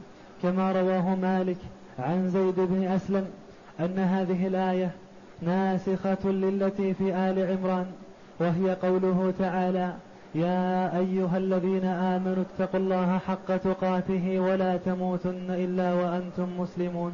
كما 0.44 0.72
رواه 0.72 1.16
مالك 1.16 1.58
عن 2.00 2.30
زيد 2.30 2.56
بن 2.58 2.84
أسلم 2.84 3.28
أن 3.80 4.00
هذه 4.00 4.48
الآية 4.48 4.92
ناسخة 5.42 6.30
للتي 6.30 6.94
في 6.94 7.14
آل 7.16 7.58
عمران 7.58 7.86
وهي 8.40 8.76
قوله 8.76 9.34
تعالى 9.40 9.94
يا 10.36 10.98
أيها 10.98 11.38
الذين 11.38 11.86
آمنوا 11.86 12.44
اتقوا 12.44 12.80
الله 12.80 13.18
حق 13.18 13.58
تقاته 13.58 14.40
ولا 14.40 14.78
تموتن 14.78 15.50
إلا 15.50 15.94
وأنتم 15.94 16.60
مسلمون. 16.60 17.14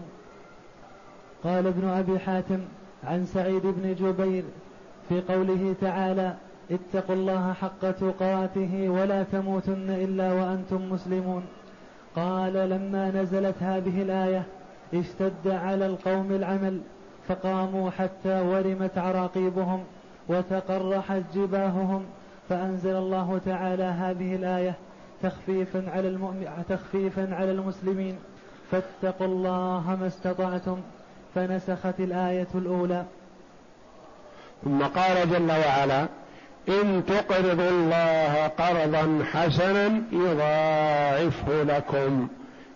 قال 1.44 1.68
ابن 1.68 1.88
أبي 1.88 2.20
حاتم 2.20 2.60
عن 3.04 3.26
سعيد 3.26 3.62
بن 3.64 3.96
جبير 3.96 4.44
في 5.10 5.22
قوله 5.22 5.76
تعالى 5.82 6.34
اتقوا 6.72 7.16
الله 7.16 7.54
حق 7.54 7.92
تقاته 7.92 8.90
ولا 8.90 9.24
تموتن 9.24 9.90
إلا 9.90 10.34
وأنتم 10.34 10.90
مسلمون. 10.90 11.46
قال 12.16 12.54
لما 12.54 13.12
نزلت 13.12 13.56
هذه 13.60 14.02
الآية 14.02 14.44
اشتد 14.94 15.48
على 15.48 15.86
القوم 15.86 16.32
العمل 16.32 16.82
فقاموا 17.28 17.90
حتى 17.90 18.42
ورمت 18.42 18.98
عراقيبهم 18.98 19.84
وتقرحت 20.28 21.22
جباههم. 21.36 22.06
فأنزل 22.50 22.96
الله 22.96 23.42
تعالى 23.46 23.84
هذه 23.84 24.36
الآية 24.36 24.76
تخفيفا 25.24 25.92
على 25.92 26.08
المؤمن 26.08 26.48
تخفيفا 26.70 27.36
على 27.36 27.52
المسلمين. 27.52 28.16
فاتقوا 28.72 29.28
الله 29.28 29.98
ما 30.00 30.08
استطعتم 30.08 30.78
فنسخت 31.36 32.00
الآية 32.00 32.48
الأولى. 32.56 33.06
ثم 34.64 34.84
قال 34.84 35.30
جل 35.30 35.52
وعلا 35.52 36.08
إن 36.70 37.04
تقرضوا 37.06 37.70
الله 37.70 38.48
قرضا 38.48 39.26
حسنا 39.34 40.02
يضاعفه 40.12 41.64
لكم 41.64 42.28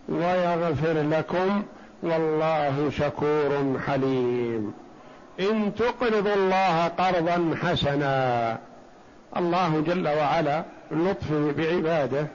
ويغفر 0.10 1.02
لكم 1.12 1.64
والله 2.04 2.90
شكور 2.98 3.80
حليم. 3.88 4.74
إن 5.40 5.76
تقرضوا 5.76 6.36
الله 6.36 6.88
قرضا 6.88 7.56
حسنا 7.64 8.58
الله 9.38 9.84
جل 9.88 10.08
وعلا 10.08 10.64
لطفه 10.92 11.52
بعباده 11.58 12.28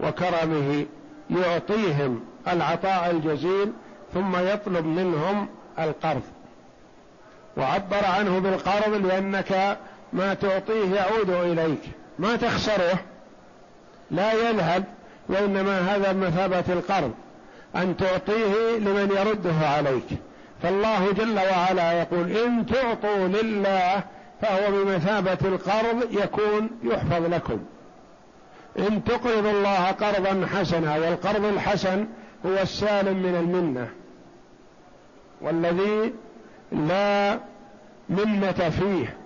وكرمه 0.00 0.86
يعطيهم 1.30 2.20
العطاء 2.48 3.10
الجزيل 3.10 3.72
ثم 4.14 4.36
يطلب 4.36 4.86
منهم 4.86 5.48
القرض. 5.78 6.22
وعبر 7.56 8.04
عنه 8.18 8.38
بالقرض 8.38 9.06
لأنك 9.06 9.78
ما 10.12 10.34
تعطيه 10.34 10.94
يعود 10.94 11.30
إليك 11.30 11.80
ما 12.18 12.36
تخسره 12.36 12.98
لا 14.10 14.32
يذهب 14.32 14.84
وإنما 15.28 15.78
هذا 15.78 16.12
مثابة 16.12 16.64
القرض 16.68 17.12
أن 17.76 17.96
تعطيه 17.96 18.78
لمن 18.78 19.10
يرده 19.16 19.66
عليك. 19.68 20.06
فالله 20.62 21.12
جل 21.12 21.38
وعلا 21.38 21.92
يقول 21.92 22.30
إن 22.30 22.66
تعطوا 22.66 23.28
لله 23.28 24.02
فهو 24.42 24.70
بمثابة 24.70 25.38
القرض 25.48 26.12
يكون 26.12 26.70
يحفظ 26.82 27.26
لكم. 27.34 27.58
إن 28.78 29.04
تقرضوا 29.04 29.50
الله 29.50 29.90
قرضا 29.90 30.46
حسنا 30.46 30.96
والقرض 30.96 31.44
الحسن 31.44 32.06
هو 32.46 32.58
السالم 32.62 33.16
من 33.16 33.34
المنة 33.34 33.88
والذي 35.40 36.12
لا 36.72 37.38
منة 38.08 38.70
فيه. 38.70 39.16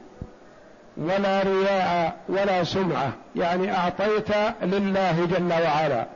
ولا 0.97 1.43
رياء 1.43 2.17
ولا 2.29 2.65
سمعة. 2.65 3.13
يعني 3.37 3.77
أعطيت 3.77 4.29
لله 4.63 5.29
جل 5.31 5.53
وعلا. 5.53 6.07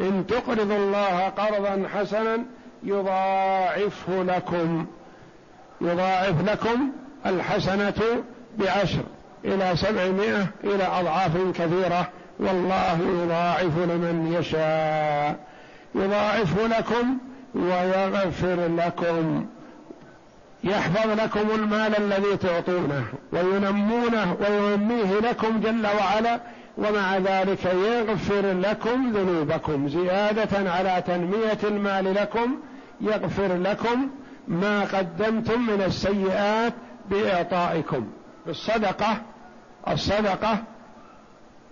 إن 0.00 0.26
تقرضوا 0.26 0.76
الله 0.76 1.28
قرضا 1.28 1.88
حسنا 1.94 2.38
يضاعفه 2.82 4.22
لكم. 4.22 4.86
يضاعف 5.80 6.34
لكم 6.46 6.90
الحسنة 7.26 8.22
بعشر 8.58 9.02
إلى 9.44 9.76
سبعمائة 9.76 10.46
إلى 10.64 10.84
أضعاف 10.84 11.32
كثيرة. 11.54 12.08
والله 12.38 12.98
يضاعف 13.22 13.78
لمن 13.78 14.36
يشاء. 14.38 15.36
يضاعف 15.94 16.58
لكم 16.78 17.18
ويغفر 17.54 18.68
لكم. 18.76 19.46
يحفظ 20.64 21.10
لكم 21.20 21.50
المال 21.54 21.96
الذي 21.96 22.36
تعطونه 22.36 23.04
وينمونه 23.32 24.36
وينميه 24.40 25.20
لكم 25.20 25.60
جل 25.60 25.86
وعلا 25.86 26.40
ومع 26.78 27.18
ذلك 27.18 27.64
يغفر 27.64 28.52
لكم 28.52 29.12
ذنوبكم. 29.12 29.88
زيادة 29.88 30.70
على 30.70 31.02
تنمية 31.06 31.58
المال 31.64 32.14
لكم 32.14 32.56
يغفر 33.00 33.56
لكم 33.56 34.08
ما 34.48 34.80
قدمتم 34.84 35.66
من 35.66 35.82
السيئات 35.86 36.72
بإعطائكم. 37.10 38.06
بالصدقة 38.46 39.22
الصدقة 39.88 40.58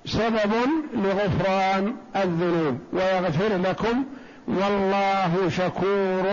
سبب 0.04 0.52
لغفران 0.94 1.94
الذنوب 2.16 2.78
ويغفر 2.92 3.56
لكم 3.56 4.04
والله 4.48 5.48
شكور 5.48 6.24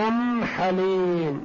حليم. 0.56 1.44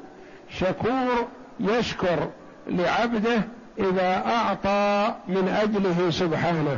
شكور 0.60 1.28
يشكر 1.60 2.30
لعبده 2.68 3.42
إذا 3.80 4.24
أعطى 4.26 5.16
من 5.28 5.48
أجله 5.48 6.10
سبحانه. 6.10 6.78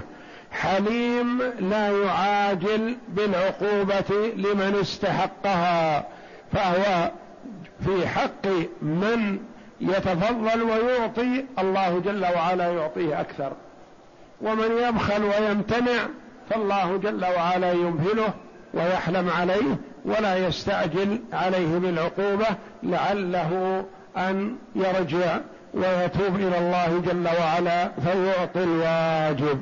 حليم 0.52 1.42
لا 1.60 2.04
يعاجل 2.04 2.98
بالعقوبة 3.10 4.32
لمن 4.36 4.78
استحقها 4.82 6.06
فهو 6.54 7.12
في 7.86 8.08
حق 8.08 8.48
من 8.82 9.40
يتفضل 9.82 10.62
ويعطي 10.62 11.46
الله 11.60 12.00
جل 12.00 12.26
وعلا 12.36 12.72
يعطيه 12.74 13.22
أكثر. 13.22 13.52
ومن 14.42 14.72
يبخل 14.88 15.24
ويمتنع 15.24 16.08
فالله 16.50 16.98
جل 16.98 17.26
وعلا 17.26 17.72
يمهله 17.72 18.34
ويحلم 18.74 19.30
عليه 19.30 19.78
ولا 20.06 20.48
يستعجل 20.48 21.20
عليه 21.34 21.78
بالعقوبة. 21.78 22.48
لعله 22.84 23.84
أن 24.18 24.56
يرجع 24.76 25.38
ويتوب 25.74 26.36
إلى 26.36 26.58
الله 26.58 27.02
جل 27.06 27.28
وعلا 27.40 27.92
فيعطي 28.04 28.64
الواجب. 28.64 29.62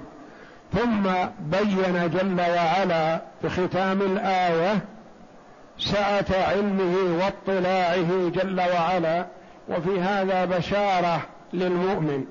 ثم 0.74 1.04
بين 1.40 2.10
جل 2.10 2.42
وعلا 2.42 3.22
في 3.42 3.50
ختام 3.50 4.02
الآية 4.02 4.80
سعه 5.80 6.26
علمه 6.32 7.24
واطلاعه 7.24 8.30
جل 8.30 8.62
وعلا 8.74 9.26
وفي 9.70 10.02
هذا 10.02 10.46
بشارة 10.46 11.22
للمؤمن 11.54 12.26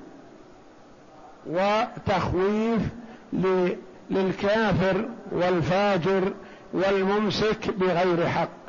وتخويف 1.45 2.81
للكافر 4.09 5.05
والفاجر 5.31 6.33
والممسك 6.73 7.69
بغير 7.77 8.27
حق. 8.27 8.64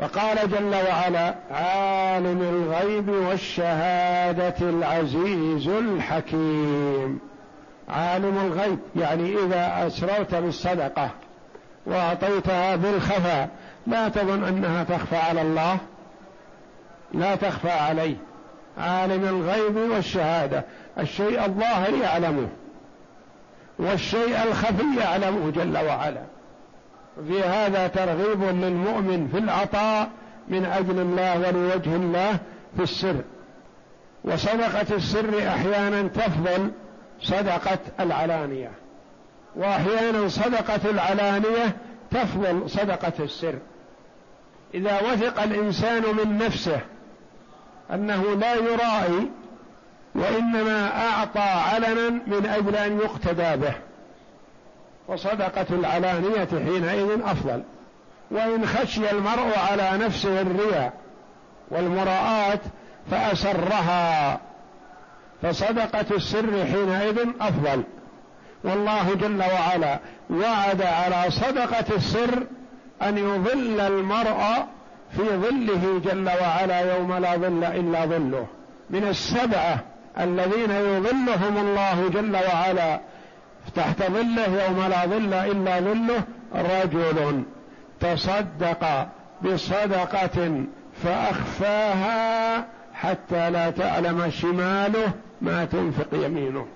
فقال 0.00 0.50
جل 0.50 0.74
وعلا 0.88 1.34
عالم 1.50 2.42
الغيب 2.42 3.08
والشهادة 3.08 4.54
العزيز 4.60 5.68
الحكيم. 5.68 7.20
عالم 7.88 8.38
الغيب 8.46 8.78
يعني 8.96 9.34
إذا 9.44 9.86
أسررت 9.86 10.34
بالصدقة 10.34 11.10
وأعطيتها 11.86 12.76
بالخفاء 12.76 13.48
لا 13.86 14.08
تظن 14.08 14.44
أنها 14.44 14.84
تخفى 14.84 15.16
على 15.16 15.42
الله 15.42 15.78
لا 17.12 17.34
تخفى 17.34 17.70
عليه. 17.70 18.16
عالم 18.78 19.24
الغيب 19.24 19.76
والشهادة 19.90 20.64
الشيء 20.98 21.44
الظاهر 21.44 21.94
يعلمه 21.94 22.48
والشيء 23.78 24.42
الخفي 24.44 25.00
يعلمه 25.00 25.50
جل 25.50 25.78
وعلا. 25.86 26.22
في 27.28 27.42
هذا 27.42 27.86
ترغيب 27.86 28.42
للمؤمن 28.42 29.28
في 29.28 29.38
العطاء 29.38 30.10
من 30.48 30.64
أجل 30.64 30.98
الله 30.98 31.38
ولوجه 31.38 31.96
الله 31.96 32.38
في 32.76 32.82
السر. 32.82 33.16
وصدقة 34.24 34.96
السر 34.96 35.48
أحيانا 35.48 36.02
تفضل 36.08 36.70
صدقة 37.20 37.78
العلانية. 38.00 38.70
وأحيانا 39.56 40.28
صدقة 40.28 40.90
العلانية 40.90 41.76
تفضل 42.10 42.70
صدقة 42.70 43.12
السر. 43.24 43.54
إذا 44.74 45.00
وثق 45.00 45.42
الإنسان 45.42 46.02
من 46.02 46.38
نفسه 46.38 46.80
أنه 47.92 48.34
لا 48.34 48.54
يرائي 48.54 49.30
وإنما 50.14 51.06
أعطى 51.08 51.40
علنا 51.40 52.10
من 52.26 52.46
أجل 52.46 52.76
أن 52.76 52.98
يقتدى 52.98 53.56
به. 53.56 53.74
وصدقة 55.08 55.66
العلانية 55.70 56.48
حينئذ 56.50 57.20
أفضل. 57.24 57.62
وإن 58.30 58.66
خشي 58.66 59.10
المرء 59.10 59.58
على 59.70 60.04
نفسه 60.04 60.40
الرياء 60.40 60.92
والمراءات 61.70 62.60
فأسرها. 63.10 64.40
فصدقة 65.42 66.16
السر 66.16 66.64
حينئذ 66.64 67.18
أفضل. 67.40 67.82
والله 68.64 69.14
جل 69.14 69.42
وعلا 69.42 69.98
وعد 70.30 70.82
على 70.82 71.30
صدقة 71.30 71.96
السر 71.96 72.46
أن 73.02 73.18
يظل 73.18 73.80
المرء 73.80 74.66
في 75.16 75.22
ظله 75.22 76.00
جل 76.04 76.30
وعلا 76.40 76.94
يوم 76.94 77.16
لا 77.16 77.36
ظل 77.36 77.64
إلا 77.64 78.06
ظله. 78.06 78.46
من 78.90 79.04
السبعة 79.08 79.78
الذين 80.20 80.70
يظلهم 80.70 81.56
الله 81.56 82.08
جل 82.08 82.36
وعلا 82.36 83.00
تحت 83.74 84.02
ظله 84.02 84.64
يوم 84.64 84.86
لا 84.90 85.06
ظل 85.06 85.34
إلا 85.34 85.80
ظله 85.80 86.22
رجل 86.54 87.42
تصدق 88.00 89.08
بصدقة 89.42 90.64
فأخفاها 91.02 92.66
حتى 92.94 93.50
لا 93.50 93.70
تعلم 93.70 94.30
شماله 94.30 95.12
ما 95.40 95.64
تنفق 95.64 96.06
يمينه. 96.12 96.66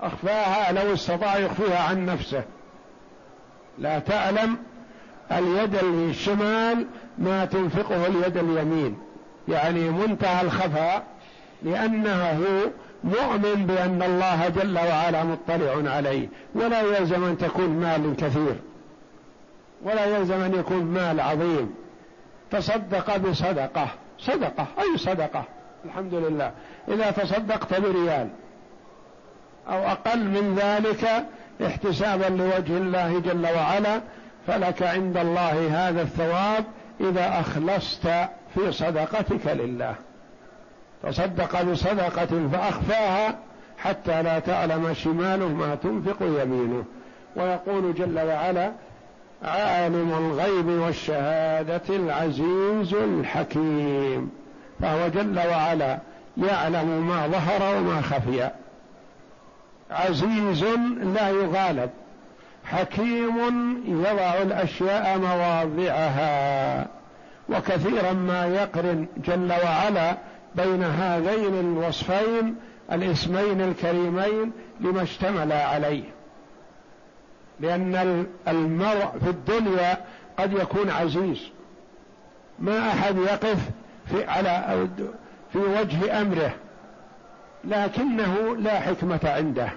أخفاها 0.00 0.72
لو 0.72 0.94
استطاع 0.94 1.36
يخفيها 1.36 1.82
عن 1.82 2.06
نفسه. 2.06 2.42
لا 3.78 3.98
تعلم 3.98 4.56
اليد 5.32 5.74
الشمال 5.74 6.86
ما 7.18 7.44
تنفقه 7.44 8.06
اليد 8.06 8.36
اليمين. 8.36 8.98
يعني 9.48 9.90
منتهى 9.90 10.42
الخفاء 10.42 11.02
لأنه 11.62 12.40
مؤمن 13.04 13.66
بأن 13.66 14.02
الله 14.02 14.48
جل 14.48 14.78
وعلا 14.78 15.24
مطلع 15.24 15.90
عليه 15.90 16.28
ولا 16.54 16.80
يلزم 16.80 17.24
أن 17.24 17.38
تكون 17.38 17.68
مال 17.68 18.16
كثير 18.16 18.56
ولا 19.82 20.04
يلزم 20.04 20.40
أن 20.40 20.54
يكون 20.54 20.84
مال 20.84 21.20
عظيم. 21.20 21.74
تصدق 22.50 23.16
بصدقة 23.16 23.88
صدقة 24.18 24.66
أي 24.78 24.98
صدقة؟ 24.98 25.44
الحمد 25.84 26.14
لله. 26.14 26.52
إذا 26.88 27.10
تصدقت 27.10 27.80
بريال 27.80 28.28
أو 29.68 29.78
أقل 29.78 30.24
من 30.24 30.54
ذلك 30.54 31.26
احتسابا 31.66 32.24
لوجه 32.24 32.78
الله 32.78 33.18
جل 33.18 33.46
وعلا 33.56 34.00
فلك 34.46 34.82
عند 34.82 35.16
الله 35.16 35.88
هذا 35.88 36.02
الثواب 36.02 36.64
إذا 37.00 37.40
أخلصت 37.40 38.08
في 38.54 38.72
صدقتك 38.72 39.46
لله. 39.46 39.94
تصدق 41.02 41.62
بصدقة 41.62 42.48
فأخفاها 42.52 43.38
حتى 43.78 44.22
لا 44.22 44.38
تعلم 44.38 44.94
شماله 44.94 45.48
ما 45.48 45.74
تنفق 45.74 46.16
يمينه. 46.22 46.84
ويقول 47.36 47.94
جل 47.94 48.20
وعلا 48.20 48.72
عالم 49.44 50.12
الغيب 50.18 50.68
والشهادة 50.68 51.82
العزيز 51.88 52.94
الحكيم. 52.94 54.30
فهو 54.80 55.08
جل 55.08 55.38
وعلا 55.38 55.98
يعلم 56.36 57.08
ما 57.08 57.26
ظهر 57.26 57.76
وما 57.76 58.00
خفي. 58.00 58.50
عزيز 59.90 60.64
لا 61.14 61.28
يغالب 61.28 61.90
حكيم 62.64 63.38
يضع 63.86 64.42
الأشياء 64.42 65.18
مواضعها. 65.18 66.86
وكثيرا 67.48 68.12
ما 68.12 68.46
يقرن 68.46 69.06
جل 69.26 69.52
وعلا 69.64 70.16
بين 70.54 70.82
هذين 70.82 71.60
الوصفين 71.60 72.56
الاسمين 72.92 73.60
الكريمين 73.60 74.52
لما 74.80 75.02
اشتمل 75.02 75.52
عليه. 75.52 76.04
لأن 77.60 78.26
المرء 78.48 79.18
في 79.24 79.30
الدنيا 79.30 80.04
قد 80.38 80.52
يكون 80.52 80.90
عزيز. 80.90 81.38
ما 82.58 82.88
أحد 82.88 83.18
يقف 83.18 83.58
في 84.06 84.24
على 84.24 84.88
في 85.52 85.58
وجه 85.58 86.20
أمره. 86.20 86.50
لكنه 87.64 88.56
لا 88.56 88.80
حكمة 88.80 89.20
عنده. 89.24 89.68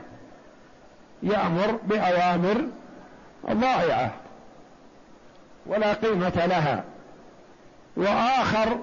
يأمر 1.23 1.79
بأوامر 1.87 2.65
ضائعة. 3.51 4.11
ولا 5.65 5.93
قيمة 5.93 6.45
لها. 6.45 6.83
وآخر 7.97 8.79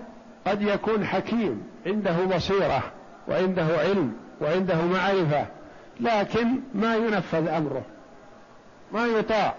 قد 0.49 0.63
يكون 0.63 1.07
حكيم 1.07 1.63
عنده 1.87 2.25
بصيرة 2.37 2.83
وعنده 3.29 3.67
علم 3.79 4.13
وعنده 4.41 4.83
معرفة 4.83 5.47
لكن 6.01 6.47
ما 6.75 6.97
ينفذ 6.97 7.49
أمره 7.49 7.83
ما 8.93 9.07
يطاع 9.07 9.55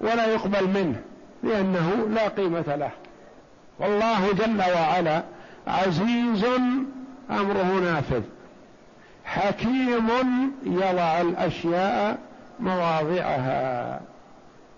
ولا 0.00 0.26
يقبل 0.26 0.68
منه 0.68 1.00
لأنه 1.42 2.08
لا 2.08 2.28
قيمة 2.28 2.76
له. 2.76 2.90
والله 3.78 4.32
جل 4.32 4.62
وعلا 4.74 5.22
عزيز 5.66 6.44
أمره 7.30 7.80
نافذ. 7.82 8.22
حكيم 9.24 10.08
يضع 10.66 11.20
الأشياء 11.20 12.18
مواضعها. 12.60 14.00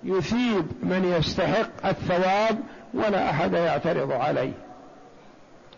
يثيب 0.05 0.67
من 0.83 1.15
يستحق 1.19 1.87
الثواب 1.87 2.59
ولا 2.95 3.31
أحد 3.31 3.53
يعترض 3.53 4.13
عليه. 4.13 4.53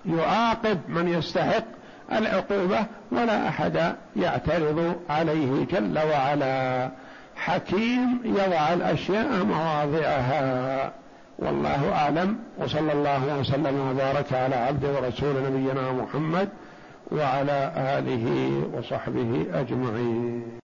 يعاقب 0.07 0.79
من 0.89 1.09
يستحق 1.09 1.65
العقوبة 2.13 2.87
ولا 3.13 3.49
أحد 3.49 3.95
يعترض 4.17 4.97
عليه 5.11 5.65
جل 5.65 5.99
وعلا. 5.99 6.91
حكيم 7.37 8.21
يضع 8.25 8.73
الأشياء 8.73 9.45
مواضعها. 9.45 10.93
والله 11.39 11.93
أعلم. 11.93 12.37
وصلى 12.59 12.93
الله 12.93 13.39
وسلم 13.41 13.91
وبارك 13.91 14.33
على 14.33 14.55
عبد 14.55 14.85
ورسول 14.85 15.35
نبينا 15.47 15.93
محمد 15.93 16.49
وعلى 17.13 17.73
آله 17.77 18.53
وصحبه 18.75 19.47
أجمعين. 19.55 20.53